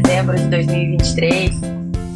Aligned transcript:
dezembro 0.00 0.34
de 0.34 0.48
2023. 0.48 1.50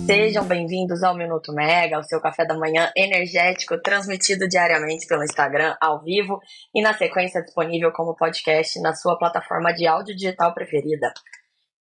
Sejam 0.07 0.47
bem-vindos 0.47 1.03
ao 1.03 1.15
Minuto 1.15 1.53
Mega, 1.53 1.99
o 1.99 2.03
seu 2.03 2.19
café 2.23 2.47
da 2.47 2.57
manhã 2.57 2.91
energético, 2.97 3.79
transmitido 3.83 4.49
diariamente 4.49 5.07
pelo 5.07 5.23
Instagram 5.23 5.77
ao 5.79 6.03
vivo 6.03 6.41
e 6.75 6.81
na 6.81 6.95
sequência 6.95 7.43
disponível 7.43 7.93
como 7.93 8.17
podcast 8.17 8.81
na 8.81 8.95
sua 8.95 9.19
plataforma 9.19 9.75
de 9.75 9.87
áudio 9.87 10.17
digital 10.17 10.55
preferida. 10.55 11.13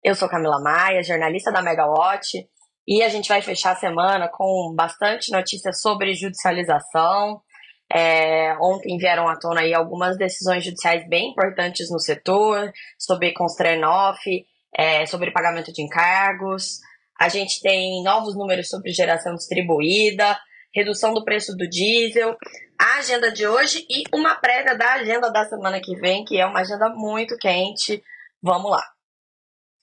Eu 0.04 0.16
sou 0.16 0.28
Camila 0.28 0.60
Maia, 0.60 1.04
jornalista 1.04 1.52
da 1.52 1.62
Megawatt, 1.62 2.44
e 2.88 3.04
a 3.04 3.10
gente 3.10 3.30
vai 3.30 3.44
fechar 3.44 3.74
a 3.74 3.80
semana 3.80 4.28
com 4.28 4.74
bastante 4.76 5.32
notícias 5.32 5.80
sobre 5.80 6.16
judicialização. 6.16 7.40
É, 7.94 8.58
ontem 8.60 8.98
vieram 8.98 9.28
à 9.28 9.38
tona 9.38 9.62
aí 9.62 9.76
algumas 9.76 10.18
decisões 10.18 10.66
judiciais 10.66 11.08
bem 11.08 11.30
importantes 11.30 11.92
no 11.92 12.00
setor, 12.00 12.72
sobre 12.98 13.32
Constrenoff, 13.32 14.20
é, 14.76 15.06
sobre 15.06 15.32
pagamento 15.32 15.72
de 15.72 15.82
encargos. 15.82 16.80
A 17.20 17.30
gente 17.30 17.62
tem 17.62 18.04
novos 18.04 18.36
números 18.36 18.70
sobre 18.70 18.92
geração 18.92 19.36
distribuída, 19.36 20.38
redução 20.74 21.14
do 21.14 21.24
preço 21.24 21.56
do 21.56 21.68
diesel, 21.70 22.36
a 22.80 22.98
agenda 22.98 23.32
de 23.32 23.48
hoje 23.48 23.86
e 23.90 24.04
uma 24.14 24.36
prévia 24.36 24.76
da 24.76 24.94
agenda 24.94 25.32
da 25.32 25.46
semana 25.46 25.80
que 25.80 25.96
vem, 25.96 26.26
que 26.26 26.40
é 26.40 26.46
uma 26.46 26.62
agenda 26.62 26.90
muito 26.90 27.38
quente. 27.38 28.04
Vamos 28.42 28.72
lá. 28.72 28.84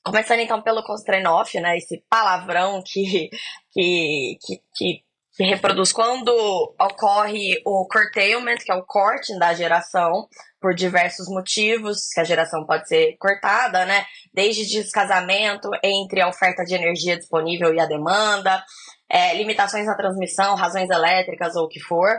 Começando 0.04 0.40
então 0.40 0.62
pelo 0.62 0.82
Constrain 0.82 1.22
né? 1.22 1.76
Esse 1.76 2.02
palavrão 2.08 2.82
que, 2.84 3.30
que, 3.70 4.38
que, 4.40 4.62
que, 4.74 5.04
que 5.36 5.44
reproduz 5.44 5.92
quando 5.92 6.30
ocorre 6.78 7.60
o 7.64 7.86
curtailment, 7.86 8.58
que 8.58 8.72
é 8.72 8.74
o 8.74 8.84
corte 8.84 9.38
da 9.38 9.54
geração, 9.54 10.28
por 10.60 10.74
diversos 10.74 11.28
motivos, 11.28 12.08
que 12.12 12.20
a 12.20 12.24
geração 12.24 12.66
pode 12.66 12.86
ser 12.86 13.16
cortada, 13.18 13.86
né? 13.86 14.04
Desde 14.34 14.66
descasamento 14.66 15.70
entre 15.82 16.20
a 16.20 16.28
oferta 16.28 16.64
de 16.64 16.74
energia 16.74 17.16
disponível 17.16 17.72
e 17.72 17.80
a 17.80 17.86
demanda, 17.86 18.62
é, 19.08 19.34
limitações 19.34 19.86
na 19.86 19.96
transmissão, 19.96 20.54
razões 20.54 20.90
elétricas 20.90 21.56
ou 21.56 21.64
o 21.64 21.68
que 21.68 21.80
for. 21.80 22.10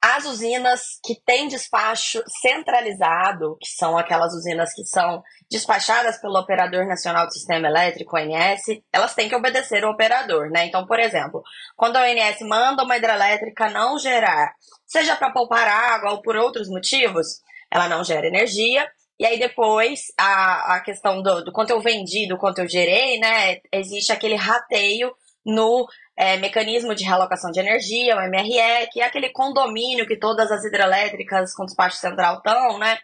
As 0.00 0.24
usinas 0.24 0.98
que 1.04 1.14
têm 1.24 1.48
despacho 1.48 2.22
centralizado, 2.40 3.56
que 3.60 3.68
são 3.68 3.96
aquelas 3.96 4.32
usinas 4.34 4.72
que 4.74 4.84
são 4.84 5.22
despachadas 5.50 6.20
pelo 6.20 6.38
Operador 6.38 6.86
Nacional 6.86 7.26
do 7.26 7.32
Sistema 7.32 7.66
Elétrico, 7.66 8.16
ONS, 8.16 8.62
elas 8.92 9.14
têm 9.14 9.28
que 9.28 9.34
obedecer 9.34 9.84
o 9.84 9.90
operador, 9.90 10.50
né? 10.50 10.66
Então, 10.66 10.86
por 10.86 11.00
exemplo, 11.00 11.42
quando 11.74 11.96
a 11.96 12.02
ONS 12.02 12.40
manda 12.42 12.84
uma 12.84 12.96
hidrelétrica 12.96 13.70
não 13.70 13.98
gerar, 13.98 14.54
seja 14.86 15.16
para 15.16 15.32
poupar 15.32 15.66
água 15.66 16.12
ou 16.12 16.22
por 16.22 16.36
outros 16.36 16.68
motivos, 16.68 17.40
ela 17.70 17.88
não 17.88 18.04
gera 18.04 18.26
energia, 18.26 18.88
e 19.18 19.24
aí 19.24 19.38
depois 19.38 20.12
a, 20.18 20.76
a 20.76 20.80
questão 20.80 21.22
do, 21.22 21.44
do 21.44 21.52
quanto 21.52 21.70
eu 21.70 21.80
vendi, 21.80 22.28
do 22.28 22.36
quanto 22.36 22.60
eu 22.60 22.68
gerei, 22.68 23.18
né? 23.18 23.60
Existe 23.72 24.12
aquele 24.12 24.36
rateio 24.36 25.12
no 25.46 25.86
é, 26.18 26.36
mecanismo 26.38 26.94
de 26.94 27.04
realocação 27.04 27.52
de 27.52 27.60
energia, 27.60 28.16
o 28.16 28.28
MRE, 28.28 28.88
que 28.90 29.00
é 29.00 29.04
aquele 29.04 29.30
condomínio 29.30 30.06
que 30.06 30.18
todas 30.18 30.50
as 30.50 30.64
hidrelétricas 30.64 31.54
com 31.54 31.64
despacho 31.64 31.98
central 31.98 32.38
estão, 32.38 32.78
né? 32.78 32.98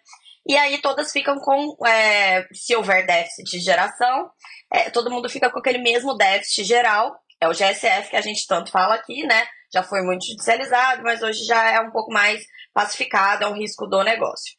E 0.44 0.56
aí 0.56 0.78
todas 0.78 1.12
ficam 1.12 1.38
com, 1.38 1.76
é, 1.86 2.44
se 2.52 2.74
houver 2.74 3.06
déficit 3.06 3.44
de 3.44 3.60
geração, 3.60 4.28
é, 4.72 4.90
todo 4.90 5.10
mundo 5.10 5.28
fica 5.28 5.48
com 5.48 5.60
aquele 5.60 5.78
mesmo 5.78 6.14
déficit 6.16 6.64
geral, 6.64 7.14
é 7.40 7.48
o 7.48 7.52
GSF 7.52 8.10
que 8.10 8.16
a 8.16 8.20
gente 8.20 8.46
tanto 8.48 8.72
fala 8.72 8.94
aqui, 8.96 9.24
né? 9.24 9.46
Já 9.72 9.82
foi 9.82 10.02
muito 10.02 10.26
judicializado, 10.26 11.02
mas 11.02 11.22
hoje 11.22 11.44
já 11.44 11.70
é 11.70 11.80
um 11.80 11.92
pouco 11.92 12.12
mais 12.12 12.42
pacificado, 12.74 13.44
é 13.44 13.48
um 13.48 13.56
risco 13.56 13.86
do 13.86 14.02
negócio. 14.02 14.54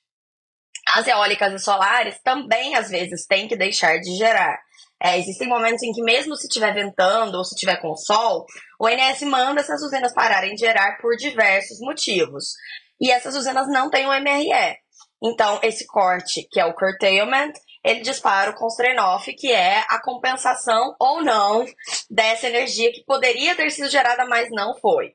As 0.90 1.08
eólicas 1.08 1.54
e 1.54 1.60
solares 1.60 2.20
também, 2.24 2.76
às 2.76 2.90
vezes, 2.90 3.26
têm 3.26 3.48
que 3.48 3.56
deixar 3.56 4.00
de 4.00 4.16
gerar. 4.16 4.60
É, 5.04 5.20
existem 5.20 5.50
momentos 5.50 5.84
em 5.84 5.92
que, 5.92 6.02
mesmo 6.02 6.36
se 6.38 6.48
estiver 6.48 6.74
ventando 6.74 7.38
ou 7.38 7.44
se 7.44 7.56
estiver 7.56 7.76
com 7.82 7.94
sol, 7.96 8.46
o 8.80 8.88
INS 8.88 9.22
manda 9.24 9.60
essas 9.60 9.82
usinas 9.82 10.14
pararem 10.14 10.56
de 10.56 10.62
gerar 10.62 10.98
por 11.02 11.18
diversos 11.18 11.80
motivos. 11.82 12.54
E 13.02 13.12
essas 13.12 13.36
usinas 13.36 13.68
não 13.68 13.90
têm 13.90 14.08
o 14.08 14.14
MRE. 14.14 14.78
Então, 15.22 15.60
esse 15.62 15.86
corte, 15.86 16.48
que 16.50 16.60
é 16.60 16.66
o 16.66 16.74
curtailment, 16.74 17.52
ele 17.84 18.00
dispara 18.00 18.52
o 18.52 18.56
constrain-off, 18.56 19.34
que 19.34 19.52
é 19.52 19.84
a 19.90 20.02
compensação 20.02 20.96
ou 20.98 21.22
não 21.22 21.66
dessa 22.10 22.48
energia 22.48 22.92
que 22.94 23.04
poderia 23.04 23.56
ter 23.56 23.70
sido 23.72 23.90
gerada, 23.90 24.26
mas 24.26 24.50
não 24.52 24.74
foi. 24.80 25.14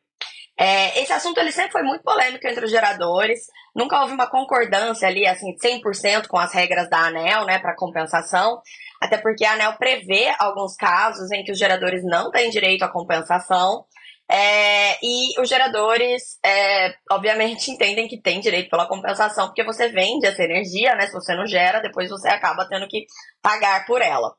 É, 0.61 1.01
esse 1.01 1.13
assunto 1.13 1.39
ele 1.39 1.53
sempre 1.53 1.71
foi 1.71 1.83
muito 1.83 2.03
polêmico 2.03 2.45
entre 2.47 2.65
os 2.65 2.71
geradores. 2.71 3.47
Nunca 3.77 4.01
houve 4.01 4.13
uma 4.13 4.29
concordância 4.29 5.07
ali, 5.07 5.25
assim, 5.25 5.55
100% 5.57 6.27
com 6.27 6.37
as 6.37 6.53
regras 6.53 6.91
da 6.91 7.07
ANEL, 7.07 7.45
né, 7.45 7.61
para 7.61 7.77
compensação. 7.77 8.61
Até 9.01 9.19
porque 9.19 9.45
a 9.45 9.53
ANEL 9.53 9.75
prevê 9.75 10.35
alguns 10.39 10.75
casos 10.75 11.31
em 11.31 11.45
que 11.45 11.53
os 11.53 11.59
geradores 11.59 12.03
não 12.05 12.33
têm 12.33 12.51
direito 12.51 12.83
à 12.83 12.89
compensação. 12.89 13.85
É, 14.31 14.99
e 15.01 15.41
os 15.41 15.49
geradores, 15.49 16.39
é, 16.45 16.93
obviamente, 17.11 17.71
entendem 17.73 18.09
que 18.09 18.21
tem 18.21 18.41
direito 18.41 18.69
pela 18.69 18.89
compensação, 18.89 19.47
porque 19.47 19.63
você 19.63 19.89
vende 19.89 20.27
essa 20.27 20.43
energia, 20.43 20.95
né? 20.97 21.07
Se 21.07 21.13
você 21.13 21.37
não 21.37 21.47
gera, 21.47 21.81
depois 21.81 22.11
você 22.11 22.29
acaba 22.29 22.69
tendo 22.69 22.89
que 22.89 23.07
pagar 23.41 23.87
por 23.87 24.03
ela. 24.03 24.35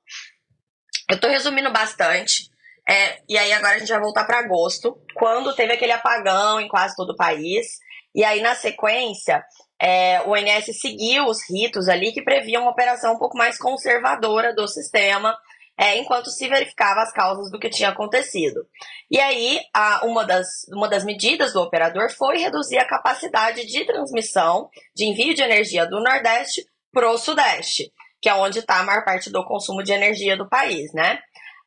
Eu 1.09 1.15
estou 1.15 1.29
resumindo 1.29 1.71
bastante. 1.71 2.48
É, 2.89 3.19
e 3.29 3.37
aí 3.37 3.53
agora 3.53 3.75
a 3.75 3.77
gente 3.79 3.91
vai 3.91 3.99
voltar 3.99 4.25
para 4.25 4.39
agosto, 4.39 4.99
quando 5.13 5.53
teve 5.53 5.73
aquele 5.73 5.91
apagão 5.91 6.59
em 6.59 6.67
quase 6.67 6.95
todo 6.95 7.11
o 7.11 7.15
país. 7.15 7.77
E 8.15 8.23
aí, 8.23 8.41
na 8.41 8.55
sequência, 8.55 9.43
é, 9.79 10.21
o 10.21 10.35
INS 10.35 10.65
seguiu 10.81 11.27
os 11.27 11.47
ritos 11.47 11.87
ali 11.87 12.11
que 12.11 12.23
previam 12.23 12.63
uma 12.63 12.71
operação 12.71 13.13
um 13.13 13.19
pouco 13.19 13.37
mais 13.37 13.59
conservadora 13.59 14.55
do 14.55 14.67
sistema, 14.67 15.37
é, 15.77 15.97
enquanto 15.99 16.31
se 16.31 16.47
verificava 16.47 17.01
as 17.01 17.13
causas 17.13 17.51
do 17.51 17.59
que 17.59 17.69
tinha 17.69 17.89
acontecido. 17.89 18.65
E 19.11 19.19
aí, 19.19 19.61
a, 19.71 20.03
uma, 20.07 20.25
das, 20.25 20.47
uma 20.73 20.89
das 20.89 21.05
medidas 21.05 21.53
do 21.53 21.61
operador 21.61 22.09
foi 22.09 22.39
reduzir 22.39 22.79
a 22.79 22.87
capacidade 22.87 23.67
de 23.67 23.85
transmissão 23.85 24.67
de 24.95 25.05
envio 25.05 25.35
de 25.35 25.43
energia 25.43 25.85
do 25.85 26.01
Nordeste 26.01 26.65
para 26.91 27.11
o 27.11 27.19
Sudeste, 27.19 27.91
que 28.19 28.27
é 28.27 28.33
onde 28.33 28.59
está 28.59 28.79
a 28.79 28.83
maior 28.83 29.05
parte 29.05 29.29
do 29.29 29.45
consumo 29.45 29.83
de 29.83 29.93
energia 29.93 30.35
do 30.35 30.49
país, 30.49 30.91
né? 30.91 31.19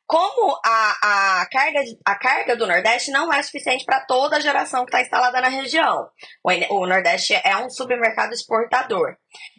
Como 0.05 0.59
a, 0.65 1.41
a, 1.41 1.45
carga, 1.49 1.79
a 2.05 2.15
carga 2.15 2.55
do 2.55 2.67
Nordeste 2.67 3.11
não 3.11 3.31
é 3.31 3.41
suficiente 3.41 3.85
para 3.85 4.05
toda 4.05 4.37
a 4.37 4.39
geração 4.39 4.85
que 4.85 4.91
está 4.91 5.01
instalada 5.01 5.39
na 5.41 5.47
região. 5.47 6.07
O, 6.43 6.51
o, 6.75 6.87
Nordeste 6.87 7.33
é 7.33 7.57
um 7.57 7.69
submercado 7.69 8.33
exportador. 8.33 9.15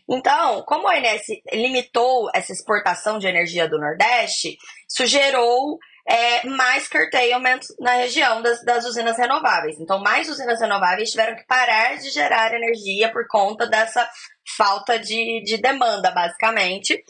Então, 0.09 0.62
como 0.66 0.88
a 0.88 0.94
ONS 0.94 1.27
limitou 1.53 2.28
essa 2.34 2.53
exportação 2.53 3.19
de 3.19 3.27
energia 3.27 3.69
do 3.69 3.78
Nordeste, 3.78 4.56
isso 4.88 5.06
gerou 5.06 5.78
é, 6.06 6.47
mais 6.47 6.87
curtailment 6.88 7.61
na 7.81 7.94
região 7.94 8.43
das, 8.43 8.62
das 8.62 8.84
usinas 8.84 9.16
renováveis. 9.16 9.81
Então, 9.81 9.99
mais 10.00 10.28
usinas 10.28 10.61
renováveis 10.61 11.11
tiveram 11.11 11.34
que 11.34 11.47
parar 11.47 11.97
de 11.97 12.11
gerar 12.11 12.55
energia 12.55 13.11
por 13.11 13.26
conta 13.26 13.66
dessa 13.66 14.09
falta 14.56 14.99
de, 14.99 15.43
de 15.43 15.56
demanda, 15.56 16.11
basicamente. 16.11 17.03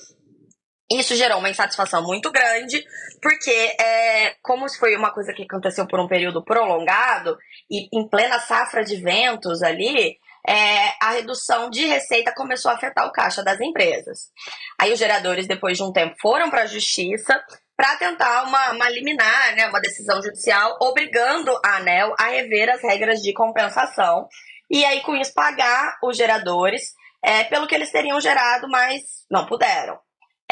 Isso 0.98 1.16
gerou 1.16 1.38
uma 1.38 1.50
insatisfação 1.50 2.02
muito 2.02 2.30
grande, 2.30 2.84
porque 3.20 3.50
é, 3.80 4.36
como 4.42 4.66
isso 4.66 4.78
foi 4.78 4.96
uma 4.96 5.12
coisa 5.12 5.32
que 5.32 5.42
aconteceu 5.42 5.86
por 5.86 5.98
um 5.98 6.06
período 6.06 6.44
prolongado 6.44 7.36
e 7.70 7.88
em 7.92 8.08
plena 8.08 8.38
safra 8.38 8.84
de 8.84 8.96
ventos 8.96 9.62
ali, 9.62 10.16
é, 10.46 10.92
a 11.00 11.12
redução 11.12 11.68
de 11.70 11.86
receita 11.86 12.32
começou 12.34 12.70
a 12.70 12.74
afetar 12.74 13.06
o 13.06 13.12
caixa 13.12 13.42
das 13.42 13.60
empresas. 13.60 14.30
Aí 14.78 14.92
os 14.92 14.98
geradores, 14.98 15.48
depois 15.48 15.76
de 15.76 15.82
um 15.82 15.92
tempo, 15.92 16.14
foram 16.20 16.50
para 16.50 16.62
a 16.62 16.66
justiça 16.66 17.42
para 17.76 17.96
tentar 17.96 18.44
uma, 18.44 18.72
uma 18.72 18.88
liminar, 18.88 19.56
né, 19.56 19.66
uma 19.66 19.80
decisão 19.80 20.22
judicial, 20.22 20.78
obrigando 20.80 21.50
a 21.64 21.78
ANEL 21.78 22.14
a 22.18 22.28
rever 22.28 22.70
as 22.70 22.80
regras 22.82 23.20
de 23.20 23.32
compensação 23.32 24.28
e 24.70 24.84
aí 24.84 25.00
com 25.00 25.16
isso 25.16 25.34
pagar 25.34 25.96
os 26.02 26.16
geradores 26.16 26.92
é, 27.22 27.42
pelo 27.44 27.66
que 27.66 27.74
eles 27.74 27.90
teriam 27.90 28.20
gerado, 28.20 28.68
mas 28.68 29.00
não 29.30 29.46
puderam. 29.46 29.98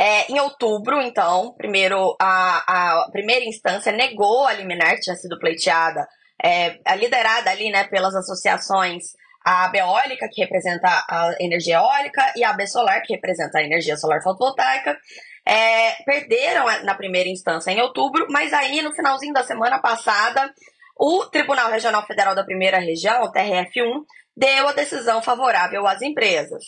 É, 0.04 0.32
em 0.32 0.40
outubro, 0.40 1.00
então, 1.00 1.54
primeiro 1.56 2.16
a, 2.20 3.02
a 3.04 3.10
primeira 3.12 3.44
instância 3.44 3.92
negou 3.92 4.44
a 4.48 4.52
liminar 4.52 4.96
que 4.96 5.02
tinha 5.02 5.14
sido 5.14 5.38
pleiteada, 5.38 6.08
é, 6.42 6.76
liderada 6.96 7.48
ali 7.48 7.70
né, 7.70 7.84
pelas 7.84 8.12
associações 8.16 9.04
a 9.44 9.66
AB 9.66 9.78
eólica, 9.78 10.28
que 10.28 10.40
representa 10.40 10.88
a 10.88 11.36
energia 11.38 11.76
eólica, 11.76 12.32
e 12.34 12.42
a 12.42 12.50
AB 12.50 12.66
solar, 12.66 13.00
que 13.02 13.14
representa 13.14 13.58
a 13.58 13.62
energia 13.62 13.96
solar 13.96 14.20
fotovoltaica. 14.24 14.98
É, 15.46 15.92
perderam 16.04 16.66
na 16.82 16.96
primeira 16.96 17.28
instância 17.28 17.70
em 17.70 17.80
outubro, 17.80 18.26
mas 18.28 18.52
aí 18.52 18.82
no 18.82 18.92
finalzinho 18.92 19.32
da 19.32 19.44
semana 19.44 19.78
passada, 19.78 20.52
o 20.98 21.26
Tribunal 21.26 21.70
Regional 21.70 22.04
Federal 22.06 22.34
da 22.34 22.44
Primeira 22.44 22.80
Região, 22.80 23.22
o 23.22 23.32
TRF1, 23.32 24.02
deu 24.36 24.68
a 24.68 24.72
decisão 24.72 25.22
favorável 25.22 25.86
às 25.86 26.00
empresas. 26.00 26.64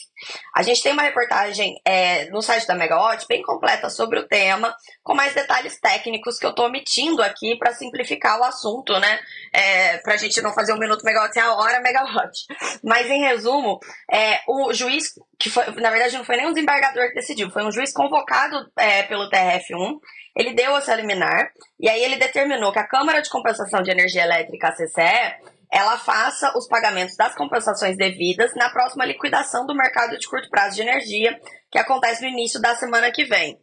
A 0.55 0.63
gente 0.63 0.83
tem 0.83 0.93
uma 0.93 1.03
reportagem 1.03 1.81
é, 1.85 2.27
no 2.31 2.43
site 2.43 2.67
da 2.67 2.75
Megawatt 2.75 3.27
bem 3.27 3.43
completa 3.43 3.89
sobre 3.89 4.19
o 4.19 4.29
tema, 4.29 4.75
com 5.03 5.15
mais 5.15 5.35
detalhes 5.35 5.81
técnicos 5.81 6.39
que 6.39 6.45
eu 6.45 6.51
estou 6.51 6.67
omitindo 6.67 7.23
aqui 7.23 7.57
para 7.57 7.73
simplificar 7.73 8.39
o 8.39 8.45
assunto, 8.45 8.99
né? 8.99 9.19
É, 9.53 9.99
para 9.99 10.15
a 10.15 10.17
gente 10.17 10.41
não 10.43 10.53
fazer 10.53 10.73
um 10.75 10.79
minuto 10.79 11.05
Megawatt 11.05 11.39
a 11.39 11.55
hora 11.55 11.81
Megawatt. 11.81 12.39
Mas, 12.83 13.09
em 13.11 13.21
resumo, 13.21 13.79
é, 14.13 14.41
o 14.47 14.73
juiz, 14.73 15.15
que 15.39 15.49
foi, 15.49 15.65
na 15.81 15.91
verdade 15.91 16.17
não 16.17 16.25
foi 16.25 16.37
nem 16.37 16.47
um 16.47 16.53
desembargador 16.53 17.09
que 17.09 17.15
decidiu, 17.15 17.51
foi 17.51 17.65
um 17.65 17.73
juiz 17.73 17.93
convocado 17.93 18.71
é, 18.77 19.03
pelo 19.05 19.31
TRF1, 19.31 19.99
ele 20.37 20.53
deu 20.53 20.77
essa 20.77 20.95
liminar, 20.95 21.51
e 21.79 21.89
aí 21.89 22.03
ele 22.03 22.17
determinou 22.17 22.73
que 22.73 22.79
a 22.79 22.87
Câmara 22.87 23.23
de 23.23 23.31
Compensação 23.31 23.83
de 23.83 23.91
Energia 23.91 24.25
Elétrica, 24.25 24.69
a 24.69 24.73
CCE, 24.73 25.54
ela 25.73 25.99
faça 25.99 26.57
os 26.57 26.69
pagamentos 26.69 27.17
das 27.17 27.35
compensações 27.35 27.97
devidas 27.97 28.55
na 28.55 28.71
próxima 28.71 29.05
liquidação 29.05 29.67
do 29.67 29.75
mercado 29.75 30.19
de 30.19 30.29
curto 30.29 30.49
prazo 30.49 30.77
de 30.77 30.83
energia, 30.83 31.39
que 31.71 31.79
acontece 31.79 32.23
no 32.23 32.29
início 32.29 32.61
da 32.61 32.75
semana 32.77 33.11
que 33.11 33.25
vem. 33.25 33.59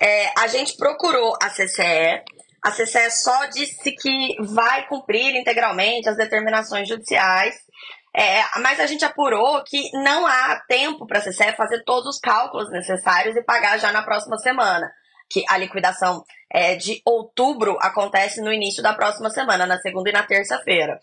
É, 0.00 0.32
a 0.38 0.46
gente 0.46 0.76
procurou 0.76 1.36
a 1.42 1.50
CCE, 1.50 2.22
a 2.62 2.70
CCE 2.70 3.10
só 3.10 3.46
disse 3.46 3.92
que 3.92 4.36
vai 4.40 4.86
cumprir 4.88 5.36
integralmente 5.36 6.08
as 6.08 6.16
determinações 6.16 6.88
judiciais, 6.88 7.54
é, 8.16 8.42
mas 8.60 8.80
a 8.80 8.86
gente 8.86 9.04
apurou 9.04 9.62
que 9.64 9.90
não 9.92 10.26
há 10.26 10.62
tempo 10.68 11.06
para 11.06 11.18
a 11.18 11.22
CCE 11.22 11.52
fazer 11.56 11.82
todos 11.84 12.06
os 12.06 12.20
cálculos 12.20 12.70
necessários 12.70 13.36
e 13.36 13.42
pagar 13.42 13.78
já 13.78 13.92
na 13.92 14.02
próxima 14.02 14.38
semana 14.38 14.90
que 15.30 15.44
a 15.48 15.56
liquidação 15.56 16.22
é, 16.52 16.76
de 16.76 17.00
outubro 17.04 17.76
acontece 17.80 18.40
no 18.40 18.52
início 18.52 18.82
da 18.82 18.94
próxima 18.94 19.30
semana, 19.30 19.66
na 19.66 19.78
segunda 19.78 20.10
e 20.10 20.12
na 20.12 20.22
terça-feira. 20.22 21.00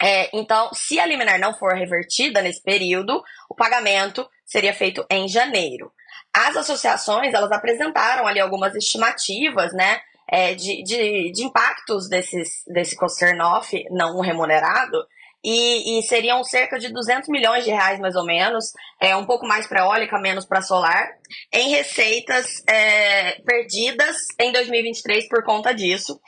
É, 0.00 0.28
então, 0.36 0.70
se 0.74 0.98
a 0.98 1.06
liminar 1.06 1.38
não 1.38 1.54
for 1.54 1.74
revertida 1.74 2.42
nesse 2.42 2.62
período, 2.62 3.22
o 3.48 3.54
pagamento 3.54 4.28
seria 4.44 4.74
feito 4.74 5.04
em 5.10 5.28
janeiro. 5.28 5.92
As 6.32 6.56
associações, 6.56 7.32
elas 7.32 7.52
apresentaram 7.52 8.26
ali 8.26 8.40
algumas 8.40 8.74
estimativas, 8.74 9.72
né, 9.72 10.00
é, 10.28 10.54
de, 10.54 10.82
de, 10.82 11.32
de, 11.32 11.44
impactos 11.44 12.08
desses, 12.08 12.64
desse 12.66 12.96
Costernoff 12.96 13.84
não 13.90 14.20
remunerado, 14.20 15.06
e, 15.44 15.98
e, 15.98 16.02
seriam 16.02 16.42
cerca 16.42 16.78
de 16.78 16.88
200 16.88 17.28
milhões 17.28 17.64
de 17.64 17.70
reais, 17.70 18.00
mais 18.00 18.16
ou 18.16 18.24
menos, 18.24 18.72
é, 18.98 19.14
um 19.14 19.26
pouco 19.26 19.46
mais 19.46 19.66
para 19.66 19.82
eólica, 19.82 20.18
menos 20.18 20.46
para 20.46 20.62
solar, 20.62 21.06
em 21.52 21.68
receitas 21.70 22.62
é, 22.66 23.40
perdidas 23.42 24.16
em 24.40 24.50
2023 24.50 25.28
por 25.28 25.44
conta 25.44 25.74
disso. 25.74 26.18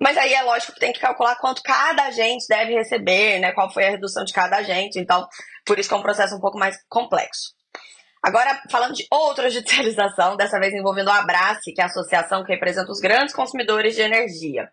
Mas 0.00 0.16
aí 0.16 0.32
é 0.32 0.42
lógico 0.42 0.72
que 0.72 0.80
tem 0.80 0.92
que 0.92 1.00
calcular 1.00 1.36
quanto 1.36 1.62
cada 1.62 2.04
agente 2.04 2.46
deve 2.48 2.72
receber, 2.72 3.38
né? 3.38 3.52
Qual 3.52 3.70
foi 3.70 3.84
a 3.84 3.90
redução 3.90 4.24
de 4.24 4.32
cada 4.32 4.56
agente. 4.56 4.98
Então, 4.98 5.28
por 5.66 5.78
isso 5.78 5.90
que 5.90 5.94
é 5.94 5.98
um 5.98 6.02
processo 6.02 6.34
um 6.34 6.40
pouco 6.40 6.58
mais 6.58 6.78
complexo. 6.88 7.59
Agora, 8.22 8.60
falando 8.70 8.94
de 8.94 9.06
outra 9.10 9.48
judicialização, 9.48 10.36
dessa 10.36 10.58
vez 10.58 10.74
envolvendo 10.74 11.08
a 11.08 11.18
Abrace, 11.20 11.72
que 11.72 11.80
é 11.80 11.84
a 11.84 11.86
associação 11.86 12.44
que 12.44 12.52
representa 12.52 12.90
os 12.90 13.00
grandes 13.00 13.34
consumidores 13.34 13.94
de 13.94 14.02
energia. 14.02 14.70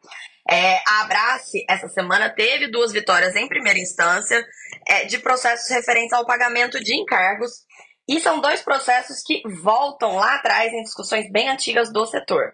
É, 0.50 0.78
a 0.88 1.02
Abrace, 1.02 1.66
essa 1.70 1.88
semana, 1.90 2.30
teve 2.30 2.68
duas 2.68 2.92
vitórias 2.92 3.36
em 3.36 3.48
primeira 3.48 3.80
instância 3.80 4.46
é, 4.88 5.06
de 5.06 5.18
processos 5.20 5.70
referentes 5.70 6.14
ao 6.14 6.26
pagamento 6.26 6.82
de 6.84 6.96
encargos. 6.96 7.66
E 8.08 8.20
são 8.20 8.40
dois 8.40 8.62
processos 8.62 9.22
que 9.26 9.42
voltam 9.62 10.16
lá 10.16 10.36
atrás 10.36 10.72
em 10.72 10.84
discussões 10.84 11.30
bem 11.30 11.50
antigas 11.50 11.92
do 11.92 12.06
setor. 12.06 12.54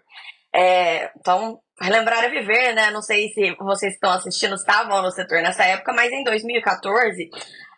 É, 0.52 1.10
então, 1.18 1.60
relembrar 1.80 2.24
é 2.24 2.28
viver, 2.28 2.74
né? 2.74 2.90
Não 2.90 3.02
sei 3.02 3.28
se 3.28 3.54
vocês 3.56 3.94
estão 3.94 4.10
assistindo, 4.10 4.54
estavam 4.54 5.02
no 5.02 5.10
setor 5.10 5.42
nessa 5.42 5.64
época, 5.64 5.92
mas 5.92 6.12
em 6.12 6.24
2014 6.24 7.30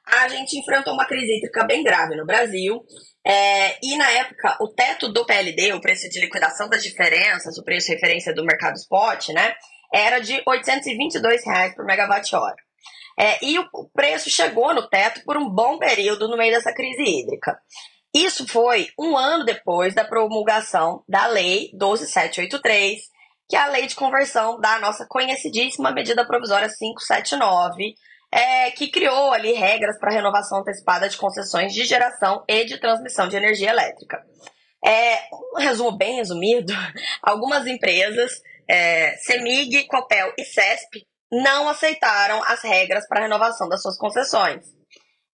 a 0.06 0.28
gente 0.28 0.58
enfrentou 0.58 0.94
uma 0.94 1.04
crise 1.04 1.36
hídrica 1.36 1.64
bem 1.64 1.82
grave 1.82 2.14
no 2.14 2.24
Brasil. 2.24 2.80
É, 3.26 3.76
e 3.82 3.96
na 3.96 4.08
época, 4.12 4.56
o 4.60 4.68
teto 4.68 5.12
do 5.12 5.26
PLD, 5.26 5.72
o 5.72 5.80
preço 5.80 6.08
de 6.08 6.20
liquidação 6.20 6.68
das 6.68 6.82
diferenças, 6.82 7.58
o 7.58 7.64
preço 7.64 7.88
de 7.88 7.94
referência 7.94 8.32
do 8.32 8.44
mercado 8.44 8.76
spot, 8.76 9.30
né, 9.30 9.54
era 9.92 10.20
de 10.20 10.40
822 10.46 11.44
reais 11.44 11.74
por 11.74 11.84
megawatt-hora. 11.84 12.56
É, 13.18 13.44
e 13.44 13.58
o 13.58 13.66
preço 13.92 14.30
chegou 14.30 14.74
no 14.74 14.88
teto 14.88 15.22
por 15.24 15.36
um 15.36 15.48
bom 15.48 15.78
período 15.78 16.28
no 16.28 16.36
meio 16.36 16.52
dessa 16.52 16.72
crise 16.72 17.02
hídrica. 17.02 17.58
Isso 18.14 18.46
foi 18.46 18.88
um 18.98 19.16
ano 19.16 19.44
depois 19.44 19.94
da 19.94 20.04
promulgação 20.04 21.02
da 21.08 21.26
Lei 21.26 21.70
12783, 21.74 23.00
que 23.48 23.56
é 23.56 23.58
a 23.58 23.68
lei 23.68 23.86
de 23.86 23.94
conversão 23.94 24.60
da 24.60 24.78
nossa 24.78 25.06
conhecidíssima 25.08 25.90
medida 25.92 26.26
provisória 26.26 26.68
579, 26.68 27.94
é, 28.36 28.70
que 28.70 28.88
criou 28.88 29.32
ali 29.32 29.52
regras 29.54 29.98
para 29.98 30.12
renovação 30.12 30.58
antecipada 30.58 31.08
de 31.08 31.16
concessões 31.16 31.72
de 31.72 31.86
geração 31.86 32.44
e 32.46 32.66
de 32.66 32.78
transmissão 32.78 33.28
de 33.28 33.36
energia 33.36 33.70
elétrica. 33.70 34.22
É, 34.84 35.22
um 35.54 35.58
resumo 35.58 35.96
bem 35.96 36.16
resumido, 36.16 36.70
algumas 37.22 37.66
empresas, 37.66 38.30
é, 38.68 39.16
Semig, 39.16 39.86
Copel 39.86 40.34
e 40.38 40.44
CESP, 40.44 41.06
não 41.32 41.66
aceitaram 41.66 42.42
as 42.44 42.62
regras 42.62 43.08
para 43.08 43.22
renovação 43.22 43.70
das 43.70 43.80
suas 43.80 43.96
concessões. 43.96 44.66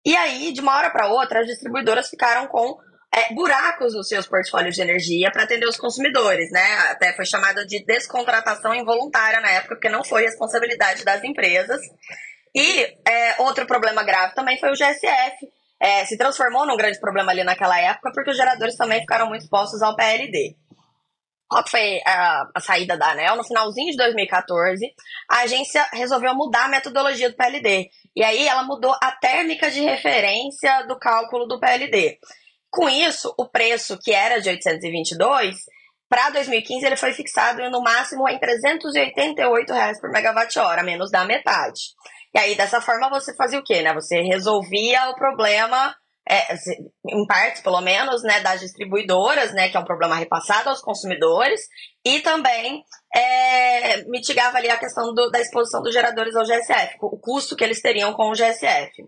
E 0.06 0.16
aí, 0.16 0.52
de 0.52 0.60
uma 0.60 0.76
hora 0.76 0.90
para 0.90 1.08
outra, 1.08 1.40
as 1.40 1.46
distribuidoras 1.46 2.08
ficaram 2.08 2.46
com 2.46 2.76
é, 3.12 3.34
buracos 3.34 3.94
nos 3.94 4.08
seus 4.08 4.26
portfólios 4.28 4.76
de 4.76 4.80
energia 4.80 5.30
para 5.32 5.42
atender 5.42 5.66
os 5.66 5.76
consumidores, 5.76 6.50
né? 6.52 6.78
Até 6.90 7.12
foi 7.14 7.26
chamada 7.26 7.66
de 7.66 7.84
descontratação 7.84 8.74
involuntária 8.74 9.40
na 9.40 9.50
época, 9.50 9.74
porque 9.74 9.88
não 9.88 10.04
foi 10.04 10.22
responsabilidade 10.22 11.04
das 11.04 11.22
empresas. 11.22 11.80
E 12.54 12.82
é, 13.08 13.42
outro 13.42 13.66
problema 13.66 14.02
grave 14.02 14.34
também 14.34 14.58
foi 14.58 14.70
o 14.70 14.74
GSF. 14.74 15.50
É, 15.80 16.04
se 16.04 16.16
transformou 16.16 16.66
num 16.66 16.76
grande 16.76 17.00
problema 17.00 17.32
ali 17.32 17.42
naquela 17.42 17.78
época, 17.80 18.12
porque 18.14 18.30
os 18.30 18.36
geradores 18.36 18.76
também 18.76 19.00
ficaram 19.00 19.26
muito 19.26 19.42
expostos 19.42 19.82
ao 19.82 19.96
PLD. 19.96 20.56
Qual 21.48 21.68
foi 21.68 22.00
a, 22.06 22.48
a, 22.54 22.60
saída 22.60 22.96
da 22.96 23.10
ANEL? 23.10 23.36
No 23.36 23.44
finalzinho 23.44 23.90
de 23.90 23.96
2014, 23.96 24.86
a 25.28 25.40
agência 25.40 25.86
resolveu 25.92 26.34
mudar 26.34 26.64
a 26.64 26.68
metodologia 26.68 27.28
do 27.28 27.36
PLD. 27.36 27.90
E 28.16 28.24
aí 28.24 28.46
ela 28.46 28.62
mudou 28.62 28.94
a 29.02 29.12
térmica 29.12 29.70
de 29.70 29.80
referência 29.80 30.86
do 30.86 30.98
cálculo 30.98 31.46
do 31.46 31.60
PLD. 31.60 32.18
Com 32.70 32.88
isso, 32.88 33.34
o 33.36 33.46
preço 33.46 33.98
que 33.98 34.12
era 34.12 34.40
de 34.40 34.48
822, 34.48 35.56
para 36.08 36.30
2015 36.30 36.86
ele 36.86 36.96
foi 36.96 37.12
fixado 37.12 37.68
no 37.70 37.82
máximo 37.82 38.26
em 38.28 38.38
388 38.38 39.72
reais 39.74 40.00
por 40.00 40.10
megawatt-hora, 40.10 40.82
menos 40.82 41.10
da 41.10 41.26
metade. 41.26 41.80
E 42.34 42.38
aí, 42.38 42.54
dessa 42.54 42.80
forma, 42.80 43.10
você 43.10 43.34
fazia 43.36 43.58
o 43.58 43.64
quê, 43.64 43.82
né? 43.82 43.92
Você 43.94 44.20
resolvia 44.22 45.10
o 45.10 45.14
problema, 45.14 45.94
é, 46.28 46.54
em 47.08 47.26
partes, 47.26 47.60
pelo 47.60 47.80
menos, 47.80 48.22
né, 48.22 48.40
das 48.40 48.60
distribuidoras, 48.60 49.52
né, 49.52 49.68
que 49.68 49.76
é 49.76 49.80
um 49.80 49.84
problema 49.84 50.16
repassado 50.16 50.70
aos 50.70 50.80
consumidores, 50.80 51.60
e 52.04 52.20
também 52.20 52.82
é, 53.14 54.04
mitigava 54.04 54.56
ali 54.56 54.70
a 54.70 54.78
questão 54.78 55.12
do, 55.12 55.30
da 55.30 55.40
exposição 55.40 55.82
dos 55.82 55.92
geradores 55.92 56.34
ao 56.34 56.44
GSF, 56.44 56.96
o 57.02 57.18
custo 57.18 57.54
que 57.54 57.64
eles 57.64 57.82
teriam 57.82 58.14
com 58.14 58.30
o 58.30 58.34
GSF. 58.34 59.04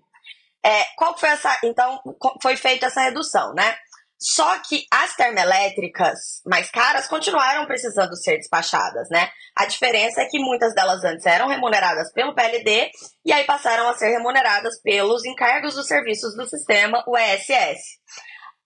É, 0.64 0.84
qual 0.96 1.16
foi 1.16 1.28
essa. 1.28 1.58
Então, 1.62 2.00
foi 2.42 2.56
feita 2.56 2.86
essa 2.86 3.02
redução, 3.02 3.52
né? 3.52 3.76
Só 4.24 4.58
que 4.60 4.86
as 4.90 5.14
termoelétricas 5.14 6.40
mais 6.46 6.70
caras 6.70 7.06
continuaram 7.06 7.66
precisando 7.66 8.16
ser 8.16 8.38
despachadas, 8.38 9.06
né? 9.10 9.28
A 9.54 9.66
diferença 9.66 10.22
é 10.22 10.26
que 10.26 10.38
muitas 10.38 10.74
delas 10.74 11.04
antes 11.04 11.26
eram 11.26 11.46
remuneradas 11.46 12.10
pelo 12.10 12.34
PLD 12.34 12.90
e 13.22 13.32
aí 13.34 13.44
passaram 13.44 13.86
a 13.86 13.94
ser 13.98 14.08
remuneradas 14.08 14.80
pelos 14.80 15.26
encargos 15.26 15.74
dos 15.74 15.86
serviços 15.86 16.34
do 16.34 16.48
sistema, 16.48 17.04
o 17.06 17.18
ESS. 17.18 17.98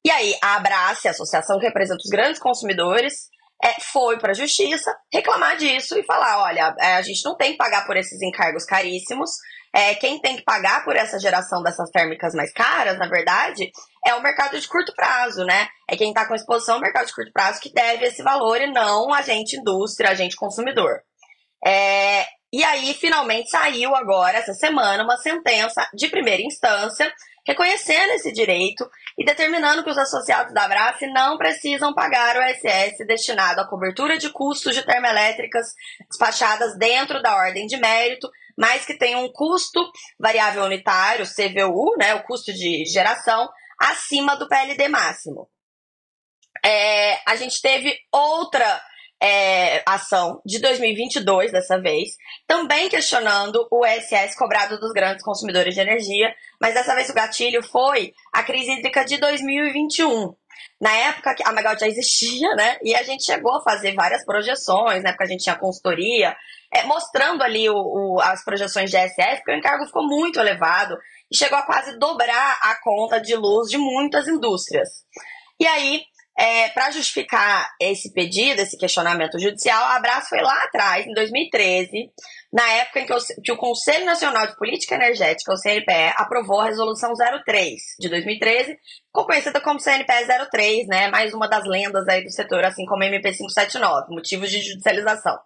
E 0.04 0.10
aí 0.12 0.38
a 0.40 0.54
Abrace, 0.54 1.08
a 1.08 1.10
associação 1.10 1.58
que 1.58 1.66
representa 1.66 1.98
os 2.04 2.10
grandes 2.10 2.40
consumidores, 2.40 3.28
é, 3.60 3.80
foi 3.80 4.16
para 4.20 4.30
a 4.30 4.34
justiça 4.34 4.96
reclamar 5.12 5.56
disso 5.56 5.98
e 5.98 6.04
falar: 6.04 6.44
olha, 6.44 6.72
é, 6.78 6.94
a 6.94 7.02
gente 7.02 7.24
não 7.24 7.36
tem 7.36 7.52
que 7.52 7.58
pagar 7.58 7.84
por 7.84 7.96
esses 7.96 8.22
encargos 8.22 8.64
caríssimos, 8.64 9.30
é, 9.72 9.94
quem 9.94 10.20
tem 10.20 10.36
que 10.36 10.42
pagar 10.42 10.84
por 10.84 10.96
essa 10.96 11.18
geração 11.18 11.62
dessas 11.62 11.90
térmicas 11.90 12.34
mais 12.34 12.52
caras, 12.52 12.98
na 12.98 13.06
verdade, 13.06 13.70
é 14.06 14.14
o 14.14 14.22
mercado 14.22 14.58
de 14.58 14.66
curto 14.66 14.94
prazo, 14.94 15.44
né? 15.44 15.68
É 15.88 15.96
quem 15.96 16.08
está 16.08 16.26
com 16.26 16.34
exposição 16.34 16.76
ao 16.76 16.80
mercado 16.80 17.06
de 17.06 17.14
curto 17.14 17.32
prazo 17.32 17.60
que 17.60 17.72
deve 17.72 18.06
esse 18.06 18.22
valor 18.22 18.60
e 18.60 18.66
não 18.66 19.12
a 19.12 19.22
gente 19.22 19.56
indústria, 19.56 20.10
a 20.10 20.14
gente 20.14 20.36
consumidor. 20.36 21.00
É, 21.64 22.24
e 22.52 22.64
aí, 22.64 22.94
finalmente, 22.94 23.50
saiu 23.50 23.94
agora, 23.94 24.38
essa 24.38 24.54
semana, 24.54 25.04
uma 25.04 25.18
sentença 25.18 25.86
de 25.92 26.08
primeira 26.08 26.42
instância 26.42 27.12
reconhecendo 27.46 28.10
esse 28.10 28.30
direito 28.30 28.88
e 29.16 29.24
determinando 29.24 29.82
que 29.82 29.88
os 29.88 29.96
associados 29.96 30.52
da 30.52 30.64
Abrace 30.64 31.06
não 31.06 31.38
precisam 31.38 31.94
pagar 31.94 32.36
o 32.36 32.42
ISS 32.42 32.98
destinado 33.06 33.62
à 33.62 33.66
cobertura 33.66 34.18
de 34.18 34.30
custos 34.30 34.74
de 34.74 34.82
termoelétricas 34.82 35.66
despachadas 36.08 36.76
dentro 36.76 37.22
da 37.22 37.34
ordem 37.34 37.66
de 37.66 37.78
mérito, 37.78 38.28
mas 38.58 38.84
que 38.84 38.98
tem 38.98 39.14
um 39.14 39.30
custo 39.32 39.80
variável 40.18 40.64
unitário, 40.64 41.24
CVU, 41.24 41.96
né, 41.96 42.14
o 42.14 42.24
custo 42.24 42.52
de 42.52 42.84
geração, 42.86 43.48
acima 43.78 44.34
do 44.34 44.48
PLD 44.48 44.88
máximo. 44.88 45.48
É, 46.64 47.20
a 47.24 47.36
gente 47.36 47.62
teve 47.62 47.96
outra 48.12 48.82
é, 49.22 49.80
ação 49.86 50.42
de 50.44 50.58
2022, 50.58 51.52
dessa 51.52 51.80
vez, 51.80 52.10
também 52.48 52.88
questionando 52.88 53.64
o 53.70 53.86
ISS 53.86 54.36
cobrado 54.36 54.78
dos 54.80 54.92
grandes 54.92 55.24
consumidores 55.24 55.76
de 55.76 55.80
energia, 55.80 56.34
mas 56.60 56.74
dessa 56.74 56.96
vez 56.96 57.08
o 57.10 57.14
gatilho 57.14 57.62
foi 57.62 58.12
a 58.32 58.42
crise 58.42 58.72
hídrica 58.72 59.04
de 59.04 59.18
2021. 59.18 60.34
Na 60.80 60.92
época 60.92 61.34
que 61.34 61.42
a 61.42 61.52
Megawatt 61.52 61.80
já 61.80 61.88
existia, 61.88 62.54
né? 62.54 62.78
E 62.82 62.94
a 62.94 63.02
gente 63.02 63.24
chegou 63.24 63.56
a 63.56 63.62
fazer 63.62 63.94
várias 63.94 64.24
projeções, 64.24 65.02
na 65.02 65.10
época 65.10 65.24
a 65.24 65.26
gente 65.26 65.42
tinha 65.42 65.58
consultoria, 65.58 66.36
é, 66.72 66.84
mostrando 66.84 67.42
ali 67.42 67.68
o, 67.68 67.76
o, 67.76 68.20
as 68.20 68.44
projeções 68.44 68.90
de 68.90 68.96
ISS, 68.96 69.38
porque 69.38 69.52
o 69.52 69.56
encargo 69.56 69.86
ficou 69.86 70.06
muito 70.06 70.38
elevado 70.38 70.96
e 71.30 71.36
chegou 71.36 71.58
a 71.58 71.62
quase 71.62 71.98
dobrar 71.98 72.58
a 72.62 72.80
conta 72.82 73.20
de 73.20 73.34
luz 73.34 73.70
de 73.70 73.78
muitas 73.78 74.28
indústrias. 74.28 74.88
E 75.60 75.66
aí, 75.66 76.02
é, 76.38 76.68
para 76.68 76.92
justificar 76.92 77.68
esse 77.80 78.12
pedido, 78.12 78.60
esse 78.60 78.78
questionamento 78.78 79.40
judicial, 79.40 79.82
a 79.82 79.96
Abraço 79.96 80.28
foi 80.28 80.40
lá 80.40 80.56
atrás, 80.62 81.04
em 81.04 81.12
2013, 81.12 82.12
na 82.52 82.66
época 82.74 83.00
em 83.00 83.06
que 83.06 83.12
o, 83.12 83.18
que 83.42 83.52
o, 83.52 83.56
Conselho 83.56 84.06
Nacional 84.06 84.46
de 84.46 84.56
Política 84.56 84.94
Energética, 84.94 85.52
o 85.52 85.56
CNPE, 85.56 86.14
aprovou 86.16 86.60
a 86.60 86.66
Resolução 86.66 87.12
03 87.44 87.72
de 87.98 88.08
2013, 88.08 88.78
conhecida 89.12 89.60
como 89.60 89.80
CNPE 89.80 90.28
03, 90.48 90.86
né, 90.86 91.10
mais 91.10 91.34
uma 91.34 91.48
das 91.48 91.66
lendas 91.66 92.06
aí 92.06 92.22
do 92.22 92.30
setor, 92.30 92.64
assim 92.64 92.86
como 92.86 93.02
MP 93.02 93.32
579, 93.32 94.14
motivos 94.14 94.48
de 94.48 94.60
judicialização. 94.60 95.36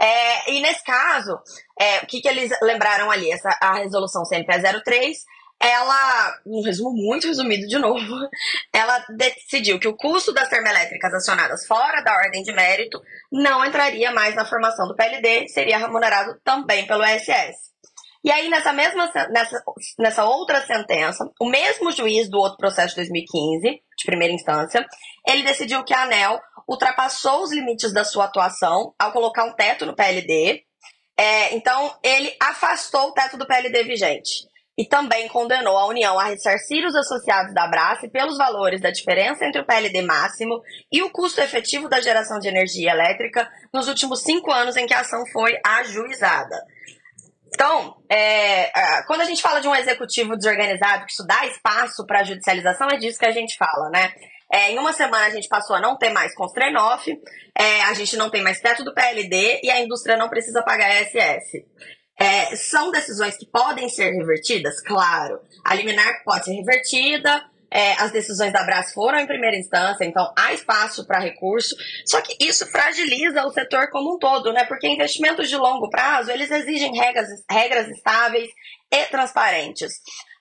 É, 0.00 0.50
e 0.50 0.60
nesse 0.60 0.82
caso, 0.82 1.38
é, 1.78 1.98
o 1.98 2.06
que, 2.06 2.22
que 2.22 2.28
eles 2.28 2.50
lembraram 2.62 3.10
ali? 3.10 3.30
Essa, 3.30 3.50
a 3.60 3.74
resolução 3.74 4.24
CNPE 4.24 4.82
03 4.82 5.18
ela, 5.62 6.40
um 6.44 6.60
resumo 6.60 6.92
muito 6.92 7.28
resumido 7.28 7.68
de 7.68 7.78
novo, 7.78 8.02
ela 8.74 8.98
decidiu 9.16 9.78
que 9.78 9.86
o 9.86 9.96
custo 9.96 10.32
das 10.32 10.48
termoelétricas 10.48 11.14
acionadas 11.14 11.64
fora 11.66 12.02
da 12.02 12.14
ordem 12.14 12.42
de 12.42 12.52
mérito 12.52 13.00
não 13.30 13.64
entraria 13.64 14.10
mais 14.10 14.34
na 14.34 14.44
formação 14.44 14.88
do 14.88 14.96
PLD, 14.96 15.48
seria 15.48 15.78
remunerado 15.78 16.36
também 16.42 16.84
pelo 16.86 17.04
ISS. 17.04 17.70
E 18.24 18.30
aí, 18.30 18.48
nessa 18.48 18.72
mesma 18.72 19.10
nessa, 19.30 19.62
nessa 19.98 20.24
outra 20.24 20.64
sentença, 20.64 21.28
o 21.40 21.46
mesmo 21.48 21.90
juiz 21.90 22.28
do 22.28 22.38
outro 22.38 22.56
processo 22.56 22.90
de 22.90 22.96
2015, 22.96 23.62
de 23.62 24.04
primeira 24.04 24.32
instância, 24.32 24.84
ele 25.26 25.42
decidiu 25.42 25.82
que 25.84 25.94
a 25.94 26.02
ANEL 26.02 26.40
ultrapassou 26.68 27.42
os 27.42 27.52
limites 27.52 27.92
da 27.92 28.04
sua 28.04 28.26
atuação 28.26 28.94
ao 28.96 29.12
colocar 29.12 29.44
um 29.44 29.54
teto 29.54 29.84
no 29.84 29.94
PLD. 29.94 30.62
É, 31.16 31.54
então, 31.54 31.96
ele 32.02 32.34
afastou 32.40 33.08
o 33.08 33.12
teto 33.12 33.36
do 33.36 33.46
PLD 33.46 33.82
vigente 33.82 34.51
e 34.76 34.86
também 34.86 35.28
condenou 35.28 35.76
a 35.76 35.86
União 35.86 36.18
a 36.18 36.24
ressarcir 36.24 36.86
os 36.86 36.94
associados 36.94 37.52
da 37.52 37.64
Abrace 37.64 38.08
pelos 38.08 38.38
valores 38.38 38.80
da 38.80 38.90
diferença 38.90 39.44
entre 39.44 39.60
o 39.60 39.66
PLD 39.66 40.02
máximo 40.02 40.62
e 40.90 41.02
o 41.02 41.10
custo 41.10 41.40
efetivo 41.40 41.88
da 41.88 42.00
geração 42.00 42.38
de 42.38 42.48
energia 42.48 42.92
elétrica 42.92 43.50
nos 43.72 43.86
últimos 43.86 44.22
cinco 44.22 44.50
anos 44.50 44.76
em 44.76 44.86
que 44.86 44.94
a 44.94 45.00
ação 45.00 45.24
foi 45.32 45.58
ajuizada. 45.64 46.56
Então, 47.54 47.96
é, 48.08 48.70
quando 49.06 49.20
a 49.20 49.26
gente 49.26 49.42
fala 49.42 49.60
de 49.60 49.68
um 49.68 49.74
executivo 49.74 50.36
desorganizado, 50.36 51.04
que 51.04 51.12
isso 51.12 51.26
dá 51.26 51.46
espaço 51.46 52.06
para 52.06 52.20
a 52.20 52.24
judicialização, 52.24 52.88
é 52.88 52.96
disso 52.96 53.18
que 53.18 53.26
a 53.26 53.30
gente 53.30 53.58
fala, 53.58 53.90
né? 53.90 54.14
É, 54.50 54.70
em 54.70 54.78
uma 54.78 54.92
semana 54.92 55.26
a 55.26 55.30
gente 55.30 55.48
passou 55.48 55.76
a 55.76 55.80
não 55.80 55.96
ter 55.96 56.10
mais 56.10 56.34
Constrenoff, 56.34 57.10
é, 57.58 57.82
a 57.82 57.94
gente 57.94 58.16
não 58.16 58.30
tem 58.30 58.42
mais 58.42 58.60
teto 58.60 58.84
do 58.84 58.94
PLD 58.94 59.60
e 59.62 59.70
a 59.70 59.80
indústria 59.80 60.16
não 60.16 60.28
precisa 60.28 60.62
pagar 60.62 60.90
SS. 61.04 61.64
É, 62.22 62.54
são 62.54 62.92
decisões 62.92 63.36
que 63.36 63.46
podem 63.46 63.88
ser 63.88 64.12
revertidas? 64.12 64.80
Claro. 64.82 65.40
A 65.64 65.74
liminar 65.74 66.22
pode 66.24 66.44
ser 66.44 66.52
revertida, 66.52 67.44
é, 67.68 67.94
as 67.94 68.12
decisões 68.12 68.52
da 68.52 68.62
Brás 68.62 68.92
foram 68.92 69.18
em 69.18 69.26
primeira 69.26 69.56
instância, 69.56 70.04
então 70.04 70.32
há 70.36 70.52
espaço 70.52 71.04
para 71.04 71.18
recurso. 71.18 71.74
Só 72.06 72.20
que 72.20 72.36
isso 72.38 72.64
fragiliza 72.70 73.44
o 73.44 73.50
setor 73.50 73.90
como 73.90 74.14
um 74.14 74.18
todo, 74.18 74.52
né? 74.52 74.64
Porque 74.66 74.86
investimentos 74.86 75.48
de 75.48 75.56
longo 75.56 75.90
prazo, 75.90 76.30
eles 76.30 76.50
exigem 76.50 76.94
regras, 76.94 77.28
regras 77.50 77.88
estáveis 77.88 78.48
e 78.88 79.04
transparentes. 79.06 79.90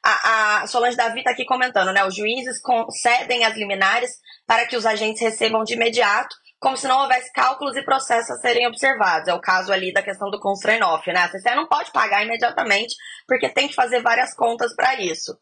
A, 0.04 0.62
a 0.62 0.68
Solange 0.68 0.98
Davi 0.98 1.20
está 1.20 1.32
aqui 1.32 1.46
comentando, 1.46 1.94
né? 1.94 2.06
Os 2.06 2.16
juízes 2.16 2.62
concedem 2.62 3.44
as 3.44 3.56
liminares 3.56 4.12
para 4.46 4.68
que 4.68 4.76
os 4.76 4.86
agentes 4.86 5.22
recebam 5.22 5.64
de 5.64 5.74
imediato 5.74 6.36
como 6.62 6.78
se 6.78 6.88
não 6.88 7.02
houvesse 7.02 7.34
cálculos 7.34 7.76
e 7.76 7.82
processos 7.82 8.30
a 8.30 8.40
serem 8.40 8.68
observados. 8.68 9.28
É 9.28 9.34
o 9.34 9.42
caso 9.42 9.74
ali 9.74 9.92
da 9.92 10.04
questão 10.04 10.30
do 10.30 10.40
constrain-off, 10.40 11.12
né? 11.12 11.22
A 11.22 11.28
CCE 11.28 11.56
não 11.56 11.68
pode 11.68 11.92
pagar 11.92 12.24
imediatamente, 12.24 12.96
porque 13.28 13.50
tem 13.50 13.68
que 13.68 13.74
fazer 13.74 14.00
várias 14.04 14.36
contas 14.36 14.76
para 14.76 15.02
isso. 15.02 15.36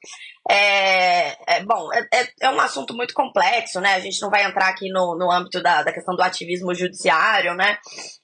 É, 0.49 1.57
é 1.57 1.63
bom, 1.65 1.91
é, 1.93 2.07
é, 2.13 2.27
é, 2.43 2.49
um 2.49 2.59
assunto 2.61 2.95
muito 2.95 3.13
complexo, 3.13 3.81
né? 3.81 3.95
A 3.95 3.99
gente 3.99 4.21
não 4.21 4.29
vai 4.29 4.45
entrar 4.45 4.69
aqui 4.69 4.89
no, 4.89 5.17
no 5.17 5.29
âmbito 5.29 5.61
da, 5.61 5.83
da 5.83 5.91
questão 5.91 6.15
do 6.15 6.23
ativismo 6.23 6.73
judiciário, 6.73 7.53
né? 7.53 7.77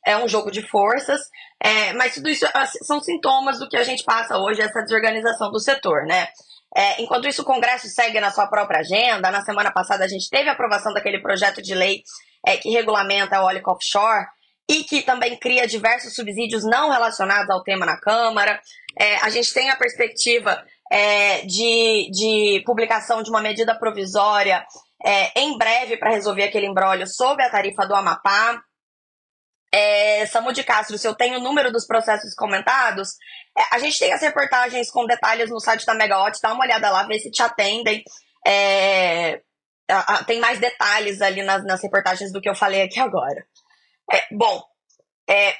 É 0.05 0.15
um 0.15 0.29
jogo 0.29 0.49
de 0.49 0.61
forças, 0.61 1.19
é, 1.61 1.91
mas 1.93 2.13
tudo 2.13 2.29
isso 2.29 2.47
assim, 2.53 2.79
são 2.81 3.01
sintomas 3.01 3.59
do 3.59 3.67
que 3.67 3.75
a 3.75 3.83
gente 3.83 4.05
passa 4.05 4.37
hoje, 4.37 4.61
essa 4.61 4.81
desorganização 4.81 5.51
do 5.51 5.59
setor, 5.59 6.05
né? 6.05 6.29
É, 6.77 7.01
enquanto 7.01 7.27
isso, 7.27 7.41
o 7.41 7.45
Congresso 7.45 7.87
segue 7.87 8.19
na 8.19 8.31
sua 8.31 8.47
própria 8.47 8.81
agenda. 8.81 9.31
Na 9.31 9.41
semana 9.41 9.71
passada, 9.71 10.03
a 10.03 10.07
gente 10.07 10.29
teve 10.29 10.49
a 10.49 10.51
aprovação 10.51 10.93
daquele 10.93 11.21
projeto 11.21 11.61
de 11.61 11.73
lei 11.73 12.03
é, 12.45 12.57
que 12.57 12.69
regulamenta 12.69 13.41
o 13.41 13.45
óleo 13.45 13.61
offshore 13.65 14.25
e 14.69 14.83
que 14.83 15.01
também 15.01 15.37
cria 15.37 15.67
diversos 15.67 16.15
subsídios 16.15 16.63
não 16.63 16.89
relacionados 16.89 17.49
ao 17.49 17.63
tema 17.63 17.85
na 17.85 17.99
Câmara. 17.99 18.59
É, 18.97 19.17
a 19.17 19.29
gente 19.29 19.53
tem 19.53 19.69
a 19.69 19.75
perspectiva 19.75 20.63
é, 20.91 21.41
de, 21.41 22.09
de 22.11 22.63
publicação 22.65 23.21
de 23.21 23.29
uma 23.29 23.41
medida 23.41 23.77
provisória 23.77 24.65
é, 25.03 25.39
em 25.39 25.57
breve 25.57 25.97
para 25.97 26.11
resolver 26.11 26.43
aquele 26.43 26.67
embrólio 26.67 27.07
sobre 27.07 27.43
a 27.43 27.49
tarifa 27.49 27.85
do 27.85 27.95
Amapá. 27.95 28.61
É, 29.71 30.25
Samu 30.27 30.53
de 30.53 30.63
Castro, 30.63 30.97
se 30.97 31.07
eu 31.07 31.13
tenho 31.13 31.37
o 31.37 31.41
número 31.41 31.71
dos 31.71 31.85
processos 31.85 32.33
comentados, 32.33 33.09
é, 33.57 33.75
a 33.75 33.79
gente 33.79 33.99
tem 33.99 34.13
as 34.13 34.21
reportagens 34.21 34.89
com 34.89 35.05
detalhes 35.05 35.49
no 35.49 35.59
site 35.59 35.85
da 35.85 35.93
Megawatt, 35.93 36.39
dá 36.41 36.53
uma 36.53 36.63
olhada 36.63 36.89
lá, 36.89 37.03
vê 37.03 37.19
se 37.19 37.29
te 37.29 37.43
atendem. 37.43 38.01
É, 38.47 39.41
tem 40.25 40.39
mais 40.39 40.59
detalhes 40.59 41.21
ali 41.21 41.43
nas, 41.43 41.63
nas, 41.63 41.81
reportagens 41.81 42.31
do 42.31 42.41
que 42.41 42.49
eu 42.49 42.55
falei 42.55 42.81
aqui 42.81 42.99
agora. 42.99 43.45
É, 44.11 44.23
bom, 44.31 44.63
é, 45.29 45.55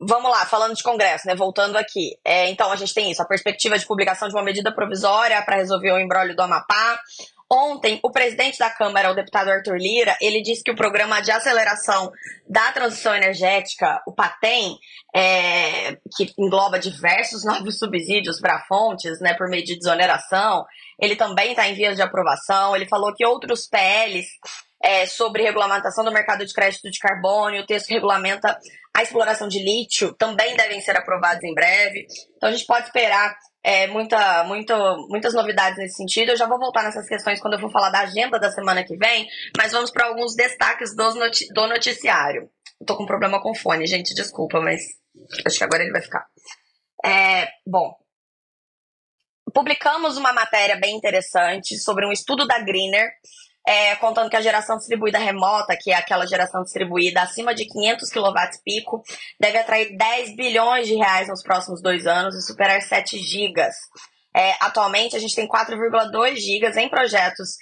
vamos 0.00 0.30
lá, 0.30 0.44
falando 0.46 0.74
de 0.74 0.82
Congresso, 0.82 1.26
né? 1.26 1.34
Voltando 1.34 1.76
aqui. 1.76 2.18
É, 2.24 2.48
então, 2.48 2.70
a 2.70 2.76
gente 2.76 2.94
tem 2.94 3.10
isso, 3.10 3.22
a 3.22 3.26
perspectiva 3.26 3.78
de 3.78 3.86
publicação 3.86 4.28
de 4.28 4.34
uma 4.34 4.42
medida 4.42 4.74
provisória 4.74 5.40
para 5.42 5.56
resolver 5.56 5.92
o 5.92 5.98
embrólio 5.98 6.34
do 6.34 6.42
Amapá. 6.42 6.98
Ontem, 7.50 8.00
o 8.02 8.10
presidente 8.10 8.58
da 8.58 8.70
Câmara, 8.70 9.10
o 9.10 9.14
deputado 9.14 9.48
Arthur 9.48 9.76
Lira, 9.76 10.16
ele 10.20 10.42
disse 10.42 10.62
que 10.62 10.70
o 10.70 10.76
programa 10.76 11.20
de 11.20 11.30
aceleração 11.30 12.10
da 12.48 12.72
transição 12.72 13.14
energética, 13.14 14.02
o 14.06 14.12
PATEM, 14.12 14.78
é, 15.14 15.96
que 16.16 16.32
engloba 16.38 16.78
diversos 16.78 17.44
novos 17.46 17.78
subsídios 17.78 18.40
para 18.40 18.64
fontes, 18.66 19.20
né, 19.20 19.34
por 19.34 19.48
meio 19.48 19.64
de 19.64 19.76
desoneração, 19.76 20.64
ele 20.98 21.16
também 21.16 21.50
está 21.50 21.68
em 21.68 21.74
vias 21.74 21.96
de 21.96 22.02
aprovação. 22.02 22.74
Ele 22.74 22.86
falou 22.86 23.14
que 23.14 23.26
outros 23.26 23.68
PLs 23.68 24.26
é, 24.82 25.06
sobre 25.06 25.42
regulamentação 25.42 26.04
do 26.04 26.12
mercado 26.12 26.44
de 26.44 26.52
crédito 26.52 26.90
de 26.90 26.98
carbono, 26.98 27.58
o 27.58 27.66
texto 27.66 27.90
regulamenta 27.90 28.58
a 28.96 29.02
exploração 29.02 29.48
de 29.48 29.58
lítio, 29.58 30.14
também 30.14 30.56
devem 30.56 30.80
ser 30.80 30.96
aprovados 30.96 31.42
em 31.42 31.52
breve. 31.52 32.06
Então 32.36 32.48
a 32.48 32.52
gente 32.52 32.64
pode 32.64 32.86
esperar 32.86 33.36
é, 33.62 33.88
muita, 33.88 34.44
muito, 34.44 34.72
muitas 35.08 35.34
novidades 35.34 35.78
nesse 35.78 35.96
sentido. 35.96 36.30
Eu 36.30 36.36
já 36.36 36.46
vou 36.46 36.58
voltar 36.58 36.84
nessas 36.84 37.08
questões 37.08 37.40
quando 37.40 37.54
eu 37.54 37.60
for 37.60 37.72
falar 37.72 37.90
da 37.90 38.00
agenda 38.00 38.38
da 38.38 38.52
semana 38.52 38.84
que 38.84 38.96
vem, 38.96 39.26
mas 39.56 39.72
vamos 39.72 39.90
para 39.90 40.06
alguns 40.06 40.36
destaques 40.36 40.94
noti 40.94 41.46
do 41.52 41.66
noticiário. 41.66 42.48
Tô 42.86 42.96
com 42.96 43.04
problema 43.04 43.42
com 43.42 43.54
fone, 43.54 43.86
gente, 43.86 44.14
desculpa, 44.14 44.60
mas 44.60 44.82
acho 45.44 45.58
que 45.58 45.64
agora 45.64 45.82
ele 45.82 45.92
vai 45.92 46.02
ficar. 46.02 46.26
É, 47.04 47.48
bom, 47.66 47.96
publicamos 49.52 50.16
uma 50.16 50.32
matéria 50.32 50.76
bem 50.76 50.94
interessante 50.94 51.76
sobre 51.78 52.06
um 52.06 52.12
estudo 52.12 52.46
da 52.46 52.60
Greener, 52.60 53.10
é, 53.66 53.96
contando 53.96 54.28
que 54.28 54.36
a 54.36 54.42
geração 54.42 54.76
distribuída 54.76 55.18
remota, 55.18 55.76
que 55.80 55.90
é 55.90 55.94
aquela 55.94 56.26
geração 56.26 56.62
distribuída 56.62 57.22
acima 57.22 57.54
de 57.54 57.64
500 57.64 58.10
kW 58.10 58.30
pico, 58.64 59.02
deve 59.40 59.58
atrair 59.58 59.96
10 59.96 60.36
bilhões 60.36 60.86
de 60.86 60.94
reais 60.94 61.28
nos 61.28 61.42
próximos 61.42 61.80
dois 61.80 62.06
anos 62.06 62.34
e 62.34 62.46
superar 62.46 62.80
7 62.82 63.18
gigas. 63.18 63.74
É, 64.36 64.54
atualmente, 64.60 65.16
a 65.16 65.18
gente 65.18 65.34
tem 65.34 65.48
4,2 65.48 66.36
gigas 66.36 66.76
em 66.76 66.88
projetos 66.88 67.56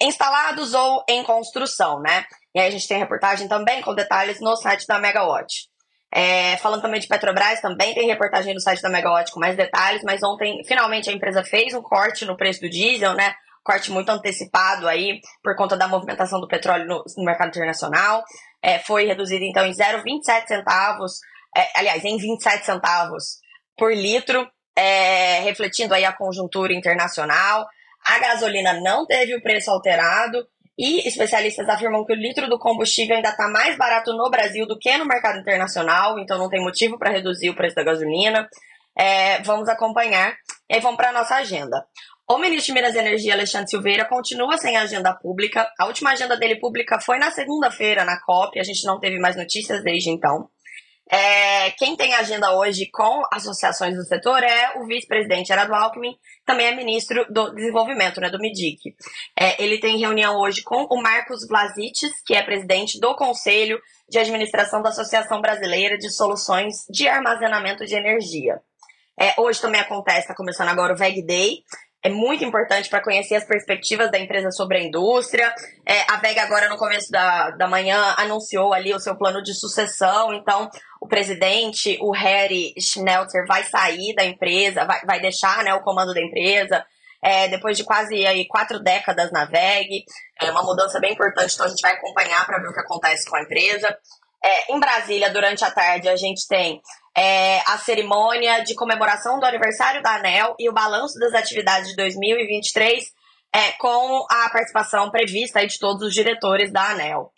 instalados 0.00 0.72
ou 0.72 1.04
em 1.08 1.22
construção, 1.22 2.00
né? 2.00 2.24
E 2.54 2.60
aí 2.60 2.68
a 2.68 2.70
gente 2.70 2.88
tem 2.88 2.98
reportagem 2.98 3.46
também 3.46 3.82
com 3.82 3.94
detalhes 3.94 4.40
no 4.40 4.56
site 4.56 4.86
da 4.86 4.98
Megawatt. 4.98 5.70
É, 6.14 6.56
falando 6.58 6.82
também 6.82 7.00
de 7.00 7.08
Petrobras, 7.08 7.60
também 7.60 7.94
tem 7.94 8.06
reportagem 8.06 8.52
no 8.52 8.60
site 8.60 8.82
da 8.82 8.90
Megawatt 8.90 9.32
com 9.32 9.40
mais 9.40 9.56
detalhes, 9.56 10.02
mas 10.04 10.22
ontem, 10.22 10.62
finalmente, 10.66 11.08
a 11.08 11.12
empresa 11.12 11.42
fez 11.42 11.72
um 11.72 11.82
corte 11.82 12.24
no 12.24 12.36
preço 12.36 12.60
do 12.60 12.68
diesel, 12.68 13.14
né? 13.14 13.34
Corte 13.62 13.90
muito 13.90 14.10
antecipado 14.10 14.88
aí, 14.88 15.20
por 15.42 15.54
conta 15.56 15.76
da 15.76 15.86
movimentação 15.86 16.40
do 16.40 16.48
petróleo 16.48 16.86
no, 16.86 17.04
no 17.16 17.24
mercado 17.24 17.48
internacional. 17.48 18.24
É, 18.62 18.78
foi 18.78 19.06
reduzido, 19.06 19.44
então, 19.44 19.64
em 19.66 19.72
0,27 19.72 20.46
centavos, 20.46 21.20
é, 21.56 21.78
aliás, 21.78 22.04
em 22.04 22.16
27 22.16 22.64
centavos 22.64 23.38
por 23.76 23.92
litro, 23.92 24.48
é, 24.76 25.40
refletindo 25.40 25.94
aí 25.94 26.04
a 26.04 26.12
conjuntura 26.12 26.72
internacional. 26.72 27.66
A 28.06 28.18
gasolina 28.18 28.80
não 28.80 29.06
teve 29.06 29.34
o 29.36 29.42
preço 29.42 29.70
alterado 29.70 30.46
e 30.78 31.06
especialistas 31.06 31.68
afirmam 31.68 32.04
que 32.04 32.12
o 32.12 32.16
litro 32.16 32.48
do 32.48 32.58
combustível 32.58 33.16
ainda 33.16 33.28
está 33.28 33.48
mais 33.48 33.76
barato 33.76 34.12
no 34.14 34.30
Brasil 34.30 34.66
do 34.66 34.78
que 34.78 34.96
no 34.96 35.04
mercado 35.04 35.38
internacional, 35.38 36.18
então 36.18 36.38
não 36.38 36.48
tem 36.48 36.62
motivo 36.62 36.98
para 36.98 37.12
reduzir 37.12 37.50
o 37.50 37.54
preço 37.54 37.76
da 37.76 37.84
gasolina. 37.84 38.48
É, 38.98 39.40
vamos 39.42 39.68
acompanhar 39.68 40.34
e 40.68 40.74
aí 40.74 40.80
vamos 40.80 40.96
para 40.96 41.10
a 41.10 41.12
nossa 41.12 41.36
agenda. 41.36 41.84
O 42.28 42.38
ministro 42.38 42.66
de 42.66 42.72
Minas 42.72 42.94
e 42.94 42.98
Energia, 42.98 43.34
Alexandre 43.34 43.68
Silveira, 43.68 44.08
continua 44.08 44.56
sem 44.56 44.76
agenda 44.76 45.12
pública. 45.14 45.68
A 45.78 45.86
última 45.86 46.12
agenda 46.12 46.36
dele 46.36 46.56
pública 46.56 47.00
foi 47.00 47.18
na 47.18 47.30
segunda-feira, 47.30 48.04
na 48.04 48.20
COP. 48.20 48.58
A 48.58 48.64
gente 48.64 48.86
não 48.86 48.98
teve 48.98 49.18
mais 49.18 49.36
notícias 49.36 49.82
desde 49.82 50.10
então. 50.10 50.48
É, 51.10 51.72
quem 51.72 51.94
tem 51.94 52.14
agenda 52.14 52.56
hoje 52.56 52.88
com 52.90 53.22
associações 53.30 53.94
do 53.96 54.04
setor 54.04 54.42
é 54.42 54.78
o 54.78 54.86
vice-presidente 54.86 55.48
Gerardo 55.48 55.74
Alckmin, 55.74 56.16
também 56.46 56.68
é 56.68 56.74
ministro 56.74 57.26
do 57.28 57.54
Desenvolvimento, 57.54 58.18
né, 58.18 58.30
do 58.30 58.38
MIDIC. 58.38 58.94
É, 59.38 59.62
ele 59.62 59.78
tem 59.78 59.98
reunião 59.98 60.40
hoje 60.40 60.62
com 60.62 60.86
o 60.90 61.02
Marcos 61.02 61.46
Vlasites, 61.46 62.10
que 62.24 62.34
é 62.34 62.42
presidente 62.42 62.98
do 62.98 63.14
Conselho 63.14 63.78
de 64.08 64.18
Administração 64.18 64.80
da 64.80 64.88
Associação 64.88 65.40
Brasileira 65.42 65.98
de 65.98 66.08
Soluções 66.08 66.86
de 66.88 67.06
Armazenamento 67.06 67.84
de 67.84 67.94
Energia. 67.94 68.60
É, 69.20 69.38
hoje 69.38 69.60
também 69.60 69.82
acontece, 69.82 70.20
está 70.20 70.34
começando 70.34 70.68
agora 70.68 70.94
o 70.94 70.96
VEG 70.96 71.26
Day, 71.26 71.62
é 72.02 72.08
muito 72.08 72.44
importante 72.44 72.90
para 72.90 73.02
conhecer 73.02 73.36
as 73.36 73.44
perspectivas 73.44 74.10
da 74.10 74.18
empresa 74.18 74.50
sobre 74.50 74.78
a 74.78 74.82
indústria. 74.82 75.54
É, 75.86 76.00
a 76.10 76.16
VEG 76.16 76.40
agora, 76.40 76.68
no 76.68 76.76
começo 76.76 77.10
da, 77.12 77.50
da 77.50 77.68
manhã, 77.68 78.14
anunciou 78.18 78.74
ali 78.74 78.92
o 78.92 78.98
seu 78.98 79.16
plano 79.16 79.40
de 79.40 79.54
sucessão. 79.54 80.34
Então, 80.34 80.68
o 81.00 81.06
presidente, 81.06 81.96
o 82.00 82.10
Harry 82.10 82.74
Schnelter, 82.76 83.46
vai 83.46 83.62
sair 83.64 84.14
da 84.16 84.24
empresa, 84.24 84.84
vai, 84.84 85.00
vai 85.06 85.20
deixar 85.20 85.62
né, 85.62 85.72
o 85.74 85.82
comando 85.82 86.12
da 86.12 86.20
empresa. 86.20 86.84
É, 87.22 87.46
depois 87.46 87.76
de 87.76 87.84
quase 87.84 88.26
aí, 88.26 88.48
quatro 88.48 88.80
décadas 88.80 89.30
na 89.30 89.44
VEG. 89.44 90.04
É 90.40 90.50
uma 90.50 90.64
mudança 90.64 90.98
bem 90.98 91.12
importante, 91.12 91.54
então 91.54 91.66
a 91.66 91.68
gente 91.68 91.82
vai 91.82 91.92
acompanhar 91.92 92.44
para 92.44 92.58
ver 92.58 92.68
o 92.68 92.72
que 92.72 92.80
acontece 92.80 93.30
com 93.30 93.36
a 93.36 93.42
empresa. 93.42 93.96
É, 94.44 94.72
em 94.72 94.80
Brasília, 94.80 95.30
durante 95.30 95.64
a 95.64 95.70
tarde, 95.70 96.08
a 96.08 96.16
gente 96.16 96.48
tem 96.48 96.82
é, 97.16 97.60
a 97.66 97.78
cerimônia 97.78 98.62
de 98.64 98.74
comemoração 98.74 99.38
do 99.38 99.46
aniversário 99.46 100.02
da 100.02 100.16
ANEL 100.16 100.54
e 100.58 100.68
o 100.68 100.72
balanço 100.72 101.18
das 101.18 101.34
atividades 101.34 101.90
de 101.90 101.96
2023, 101.96 103.04
é, 103.54 103.72
com 103.72 104.26
a 104.30 104.48
participação 104.50 105.10
prevista 105.10 105.66
de 105.66 105.78
todos 105.78 106.02
os 106.06 106.14
diretores 106.14 106.72
da 106.72 106.90
ANEL. 106.90 107.32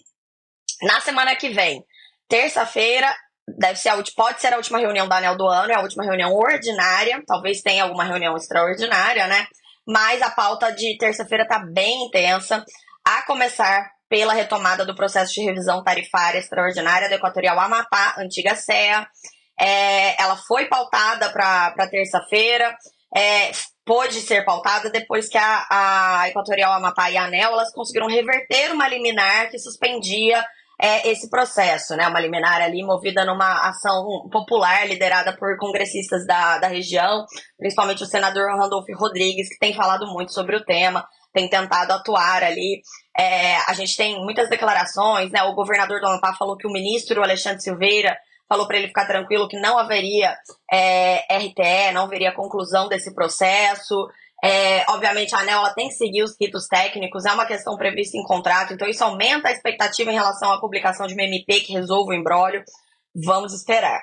Na 0.83 1.01
semana 1.01 1.35
que 1.35 1.49
vem, 1.49 1.85
terça-feira, 2.29 3.15
deve 3.49 3.79
ser 3.79 3.91
a, 3.91 4.03
pode 4.17 4.41
ser 4.41 4.53
a 4.53 4.57
última 4.57 4.79
reunião 4.79 5.09
da 5.09 5.17
ANEL 5.17 5.37
do 5.37 5.47
ano, 5.47 5.73
é 5.73 5.77
a 5.77 5.83
última 5.83 6.05
reunião 6.05 6.33
ordinária, 6.33 7.23
talvez 7.27 7.61
tenha 7.61 7.83
alguma 7.83 8.05
reunião 8.05 8.37
extraordinária, 8.37 9.27
né? 9.27 9.47
Mas 9.87 10.23
a 10.23 10.31
pauta 10.31 10.73
de 10.73 10.97
terça-feira 10.97 11.43
está 11.43 11.59
bem 11.59 12.07
intensa, 12.07 12.65
a 13.05 13.23
começar 13.23 13.93
pela 14.09 14.33
retomada 14.33 14.85
do 14.85 14.95
processo 14.95 15.35
de 15.35 15.43
revisão 15.43 15.83
tarifária 15.83 16.39
extraordinária 16.39 17.09
do 17.09 17.15
Equatorial 17.15 17.59
Amapá, 17.59 18.15
antiga 18.19 18.55
CEA, 18.55 19.07
é, 19.65 20.23
ela 20.23 20.37
foi 20.37 20.67
pautada 20.67 21.31
para 21.31 21.89
terça-feira, 21.91 22.77
é, 23.17 23.51
pôde 23.83 24.21
ser 24.21 24.45
pautada 24.45 24.91
depois 24.91 25.27
que 25.27 25.39
a, 25.39 25.67
a 25.71 26.29
Equatorial 26.29 26.73
Amapá 26.75 27.11
e 27.11 27.17
a 27.17 27.25
ANEL 27.25 27.53
elas 27.53 27.73
conseguiram 27.73 28.07
reverter 28.07 28.73
uma 28.73 28.87
liminar 28.87 29.51
que 29.51 29.59
suspendia 29.59 30.45
é, 30.79 31.09
esse 31.09 31.31
processo, 31.31 31.97
né? 31.97 32.07
Uma 32.07 32.21
liminar 32.21 32.61
ali 32.61 32.83
movida 32.83 33.25
numa 33.25 33.69
ação 33.69 34.29
popular 34.31 34.87
liderada 34.87 35.35
por 35.35 35.57
congressistas 35.57 36.27
da, 36.27 36.59
da 36.59 36.69
região, 36.69 37.25
principalmente 37.57 38.03
o 38.03 38.07
senador 38.07 38.51
Randolfo 38.59 38.93
Rodrigues, 38.95 39.49
que 39.49 39.59
tem 39.59 39.73
falado 39.73 40.07
muito 40.09 40.35
sobre 40.35 40.57
o 40.57 40.65
tema, 40.65 41.07
tem 41.33 41.49
tentado 41.49 41.93
atuar 41.93 42.43
ali. 42.43 42.83
É, 43.17 43.57
a 43.67 43.73
gente 43.73 43.97
tem 43.97 44.23
muitas 44.23 44.51
declarações, 44.51 45.31
né? 45.31 45.43
O 45.45 45.55
governador 45.55 46.01
do 46.01 46.07
Amapá 46.07 46.35
falou 46.35 46.57
que 46.57 46.67
o 46.67 46.73
ministro 46.73 47.23
Alexandre 47.23 47.63
Silveira 47.63 48.15
falou 48.49 48.67
para 48.67 48.77
ele 48.77 48.89
ficar 48.89 49.07
tranquilo 49.07 49.49
que 49.49 49.59
não 49.59 49.79
haveria 49.79 50.37
é, 50.71 51.21
RTE, 51.37 51.93
não 51.93 52.05
haveria 52.05 52.35
conclusão 52.35 52.89
desse 52.89 53.15
processo. 53.15 54.09
É, 54.43 54.85
obviamente, 54.91 55.35
a 55.35 55.39
ANEL 55.39 55.59
ela 55.59 55.75
tem 55.75 55.89
que 55.89 55.95
seguir 55.95 56.23
os 56.23 56.37
ritos 56.39 56.67
técnicos, 56.67 57.25
é 57.25 57.33
uma 57.33 57.47
questão 57.47 57.77
prevista 57.77 58.19
em 58.19 58.23
contrato, 58.25 58.75
então 58.75 58.87
isso 58.87 59.03
aumenta 59.03 59.49
a 59.49 59.53
expectativa 59.53 60.11
em 60.11 60.15
relação 60.15 60.53
à 60.53 60.61
publicação 60.61 61.07
de 61.07 61.15
uma 61.15 61.23
MP 61.23 61.61
que 61.61 61.73
resolva 61.73 62.11
o 62.11 62.15
embrólio. 62.15 62.63
Vamos 63.25 63.55
esperar. 63.55 64.03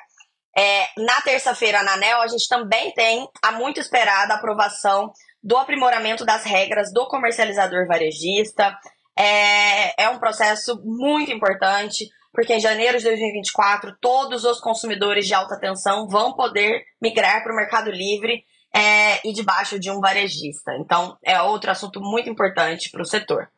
É, 0.58 0.88
na 0.98 1.22
terça-feira, 1.22 1.84
na 1.84 1.94
ANEL, 1.94 2.22
a 2.22 2.28
gente 2.28 2.48
também 2.50 2.92
tem 2.94 3.28
a 3.42 3.52
muito 3.52 3.80
esperada 3.80 4.34
aprovação 4.34 5.12
do 5.44 5.58
aprimoramento 5.58 6.26
das 6.26 6.44
regras 6.44 6.92
do 6.92 7.08
comercializador 7.08 7.88
varejista. 7.88 8.76
É, 9.18 10.04
é 10.04 10.10
um 10.10 10.20
processo 10.20 10.82
muito 10.84 11.32
importante 11.32 12.10
porque 12.34 12.54
em 12.54 12.60
janeiro 12.60 12.98
de 12.98 13.04
2024 13.04 13.96
todos 14.00 14.44
os 14.44 14.60
consumidores 14.60 15.28
de 15.28 15.34
alta 15.34 15.60
tensão 15.60 16.08
vão 16.08 16.34
poder 16.34 16.84
migrar 17.02 17.44
para 17.44 17.52
o 17.54 17.56
Mercado 17.56 17.92
Livre 17.92 18.44
é, 18.74 19.28
e 19.28 19.34
debaixo 19.34 19.80
de 19.80 19.92
um 19.92 20.00
varejista. 20.00 20.74
Então, 20.80 21.18
é 21.24 21.42
outro 21.42 21.72
assunto 21.72 22.00
muito 22.00 22.30
importante 22.30 22.90
para 22.90 23.02
o 23.02 23.06
setor. 23.06 23.50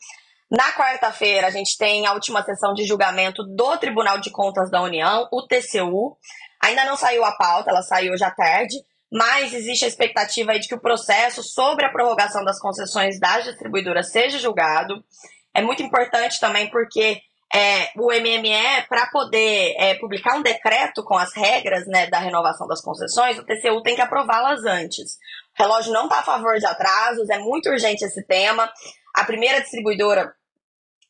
Na 0.50 0.72
quarta-feira, 0.74 1.48
a 1.48 1.52
gente 1.52 1.78
tem 1.78 2.06
a 2.06 2.14
última 2.14 2.44
sessão 2.44 2.74
de 2.74 2.84
julgamento 2.86 3.44
do 3.44 3.78
Tribunal 3.78 4.20
de 4.20 4.32
Contas 4.32 4.70
da 4.70 4.82
União, 4.82 5.28
o 5.32 5.48
TCU. 5.48 6.18
Ainda 6.62 6.86
não 6.86 6.96
saiu 6.96 7.24
a 7.26 7.32
pauta, 7.32 7.72
ela 7.72 7.82
saiu 7.82 8.14
hoje 8.14 8.24
à 8.24 8.32
tarde, 8.32 8.76
mas 9.12 9.54
existe 9.54 9.86
a 9.86 9.88
expectativa 9.88 10.60
de 10.60 10.68
que 10.68 10.76
o 10.76 10.80
processo 10.80 11.44
sobre 11.44 11.86
a 11.86 11.92
prorrogação 11.92 12.44
das 12.44 12.60
concessões 12.60 13.20
das 13.20 13.46
distribuidoras 13.46 14.12
seja 14.12 14.40
julgado. 14.40 15.04
É 15.54 15.62
muito 15.62 15.84
importante 15.84 16.40
também 16.40 16.70
porque 16.70 17.22
é, 17.56 17.92
o 17.96 18.08
MME, 18.08 18.88
para 18.90 19.06
poder 19.12 19.76
é, 19.78 19.94
publicar 20.00 20.36
um 20.36 20.42
decreto 20.42 21.04
com 21.04 21.16
as 21.16 21.32
regras 21.36 21.86
né, 21.86 22.08
da 22.08 22.18
renovação 22.18 22.68
das 22.68 22.82
concessões, 22.82 23.38
o 23.38 23.46
TCU 23.46 23.84
tem 23.84 23.96
que 23.96 24.02
aprová-las 24.02 24.66
antes. 24.66 25.18
O 25.58 25.62
relógio 25.62 25.94
não 25.94 26.06
está 26.06 26.20
a 26.20 26.24
favor 26.24 26.58
de 26.58 26.66
atrasos, 26.66 27.30
é 27.30 27.38
muito 27.38 27.70
urgente 27.70 28.04
esse 28.04 28.26
tema. 28.26 28.68
A 29.16 29.24
primeira 29.24 29.62
distribuidora, 29.62 30.34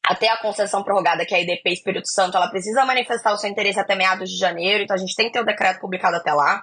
até 0.06 0.28
a 0.28 0.38
concessão 0.38 0.84
prorrogada, 0.84 1.26
que 1.26 1.34
é 1.34 1.38
a 1.38 1.42
IDP 1.42 1.70
Espírito 1.72 2.10
Santo, 2.10 2.36
ela 2.36 2.50
precisa 2.50 2.84
manifestar 2.84 3.32
o 3.32 3.38
seu 3.38 3.50
interesse 3.50 3.80
até 3.80 3.96
meados 3.96 4.30
de 4.30 4.38
janeiro, 4.38 4.84
então 4.84 4.98
a 4.98 5.00
gente 5.00 5.16
tem 5.16 5.28
que 5.28 5.32
ter 5.32 5.40
o 5.40 5.46
decreto 5.46 5.80
publicado 5.80 6.18
até 6.18 6.34
lá. 6.34 6.62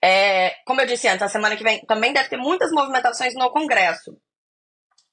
É, 0.00 0.54
como 0.64 0.80
eu 0.80 0.86
disse 0.86 1.08
antes, 1.08 1.22
a 1.22 1.28
semana 1.28 1.56
que 1.56 1.64
vem 1.64 1.80
também 1.86 2.12
deve 2.12 2.28
ter 2.28 2.36
muitas 2.36 2.70
movimentações 2.70 3.34
no 3.34 3.50
Congresso. 3.50 4.16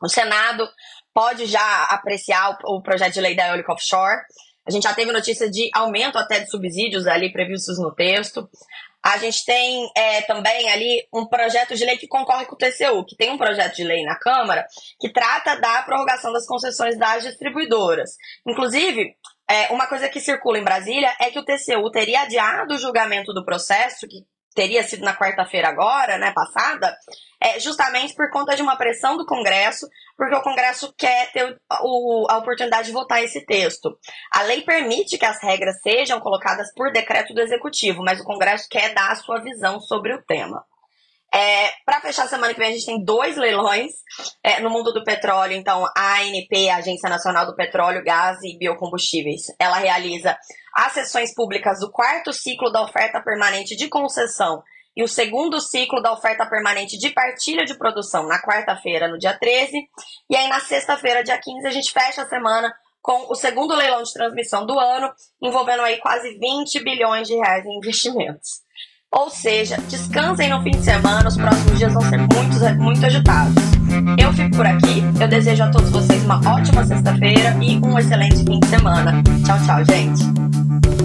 O 0.04 0.08
Senado 0.08 0.68
pode 1.14 1.46
já 1.46 1.84
apreciar 1.86 2.58
o, 2.66 2.82
projeto 2.82 3.14
de 3.14 3.22
lei 3.22 3.36
da 3.36 3.48
eólica 3.48 3.74
offshore. 3.74 4.22
A 4.68 4.72
gente 4.72 4.84
já 4.84 4.94
teve 4.94 5.12
notícia 5.12 5.50
de 5.50 5.70
aumento 5.74 6.18
até 6.18 6.40
de 6.40 6.50
subsídios 6.50 7.08
ali 7.08 7.32
previstos 7.32 7.80
no 7.80 7.94
texto. 7.94 8.48
A 9.04 9.18
gente 9.18 9.44
tem 9.44 9.90
é, 9.98 10.22
também 10.22 10.70
ali 10.70 11.08
um 11.12 11.26
projeto 11.26 11.76
de 11.76 11.84
lei 11.84 11.98
que 11.98 12.08
concorre 12.08 12.46
com 12.46 12.54
o 12.54 12.58
TCU, 12.58 13.04
que 13.04 13.16
tem 13.16 13.32
um 13.32 13.38
projeto 13.38 13.76
de 13.76 13.84
lei 13.84 14.04
na 14.04 14.16
Câmara 14.16 14.66
que 15.00 15.12
trata 15.12 15.60
da 15.60 15.82
prorrogação 15.82 16.32
das 16.32 16.46
concessões 16.46 16.98
das 16.98 17.24
distribuidoras. 17.24 18.12
Inclusive, 18.46 19.16
é, 19.50 19.74
uma 19.74 19.88
coisa 19.88 20.08
que 20.08 20.20
circula 20.20 20.60
em 20.60 20.64
Brasília 20.64 21.14
é 21.20 21.32
que 21.32 21.40
o 21.40 21.44
TCU 21.44 21.90
teria 21.92 22.22
adiado 22.22 22.76
o 22.76 22.78
julgamento 22.78 23.34
do 23.34 23.44
processo, 23.44 24.08
que 24.08 24.24
teria 24.56 24.84
sido 24.84 25.04
na 25.04 25.16
quarta-feira 25.16 25.70
agora, 25.70 26.18
né, 26.18 26.32
passada, 26.34 26.96
é 27.42 27.60
justamente 27.60 28.14
por 28.14 28.30
conta 28.30 28.56
de 28.56 28.62
uma 28.62 28.78
pressão 28.78 29.18
do 29.18 29.26
Congresso, 29.26 29.88
porque 30.22 30.36
o 30.36 30.44
Congresso 30.44 30.94
quer 30.96 31.32
ter 31.32 31.60
o, 31.82 32.28
a 32.30 32.38
oportunidade 32.38 32.90
de 32.90 32.94
votar 32.94 33.24
esse 33.24 33.44
texto. 33.44 33.98
A 34.32 34.44
lei 34.44 34.62
permite 34.62 35.18
que 35.18 35.26
as 35.26 35.42
regras 35.42 35.82
sejam 35.82 36.20
colocadas 36.20 36.72
por 36.76 36.92
decreto 36.92 37.34
do 37.34 37.42
Executivo, 37.42 38.04
mas 38.04 38.20
o 38.20 38.24
Congresso 38.24 38.68
quer 38.70 38.94
dar 38.94 39.10
a 39.10 39.16
sua 39.16 39.42
visão 39.42 39.80
sobre 39.80 40.14
o 40.14 40.22
tema. 40.22 40.64
É, 41.34 41.72
para 41.84 42.02
fechar 42.02 42.26
a 42.26 42.28
semana 42.28 42.54
que 42.54 42.60
vem, 42.60 42.70
a 42.70 42.72
gente 42.72 42.86
tem 42.86 43.04
dois 43.04 43.36
leilões 43.36 43.94
é, 44.44 44.60
no 44.60 44.70
mundo 44.70 44.94
do 44.94 45.04
petróleo. 45.04 45.54
Então, 45.54 45.88
a 45.98 46.20
ANP, 46.20 46.70
a 46.70 46.76
Agência 46.76 47.10
Nacional 47.10 47.48
do 47.48 47.56
Petróleo, 47.56 48.04
Gás 48.04 48.38
e 48.44 48.60
Biocombustíveis, 48.60 49.46
ela 49.58 49.78
realiza 49.78 50.38
as 50.76 50.94
sessões 50.94 51.34
públicas 51.34 51.80
do 51.80 51.92
quarto 51.92 52.32
ciclo 52.32 52.72
da 52.72 52.84
oferta 52.84 53.20
permanente 53.24 53.76
de 53.76 53.90
concessão 53.90 54.62
e 54.96 55.04
o 55.04 55.08
segundo 55.08 55.60
ciclo 55.62 56.02
da 56.02 56.12
oferta 56.12 56.46
permanente 56.46 56.98
de 56.98 57.10
partilha 57.10 57.66
de 57.66 57.78
produção 57.78 58.28
na 58.28 58.42
quarta-feira, 58.42 59.08
no 59.08 59.18
dia 59.18 59.38
13. 59.38 59.72
E 60.30 60.36
aí, 60.36 60.48
na 60.50 60.60
sexta-feira, 60.60 61.24
dia 61.24 61.38
15, 61.38 61.68
a 61.68 61.72
gente 61.72 61.92
fecha 61.92 62.24
a 62.24 62.28
semana 62.28 62.74
com 63.02 63.32
o 63.32 63.36
segundo 63.36 63.76
leilão 63.76 64.04
de 64.04 64.14
transmissão 64.14 64.66
do 64.66 64.80
ano, 64.80 65.12
envolvendo 65.42 65.82
aí 65.82 65.98
quase 65.98 66.38
20 66.38 66.84
bilhões 66.84 67.28
de 67.28 67.36
reais 67.36 67.66
em 67.66 67.78
investimentos. 67.78 68.62
Ou 69.14 69.30
seja, 69.30 69.78
descansem 69.90 70.50
no 70.50 70.62
fim 70.64 70.72
de 70.72 70.84
semana, 70.84 71.28
os 71.28 71.36
próximos 71.36 71.78
dias 71.78 71.94
vão 71.94 72.02
ser 72.04 72.18
muito, 72.18 72.82
muito 72.82 73.06
agitados. 73.06 73.56
Eu 74.18 74.32
fico 74.32 74.56
por 74.56 74.66
aqui, 74.66 75.04
eu 75.20 75.28
desejo 75.28 75.64
a 75.64 75.72
todos 75.72 75.90
vocês 75.90 76.24
uma 76.24 76.38
ótima 76.50 76.86
sexta-feira 76.86 77.58
e 77.62 77.78
um 77.78 78.00
excelente 78.00 78.38
fim 78.38 78.60
de 78.60 78.68
semana. 78.68 79.22
Tchau, 79.46 79.58
tchau, 79.66 79.84
gente! 79.84 81.01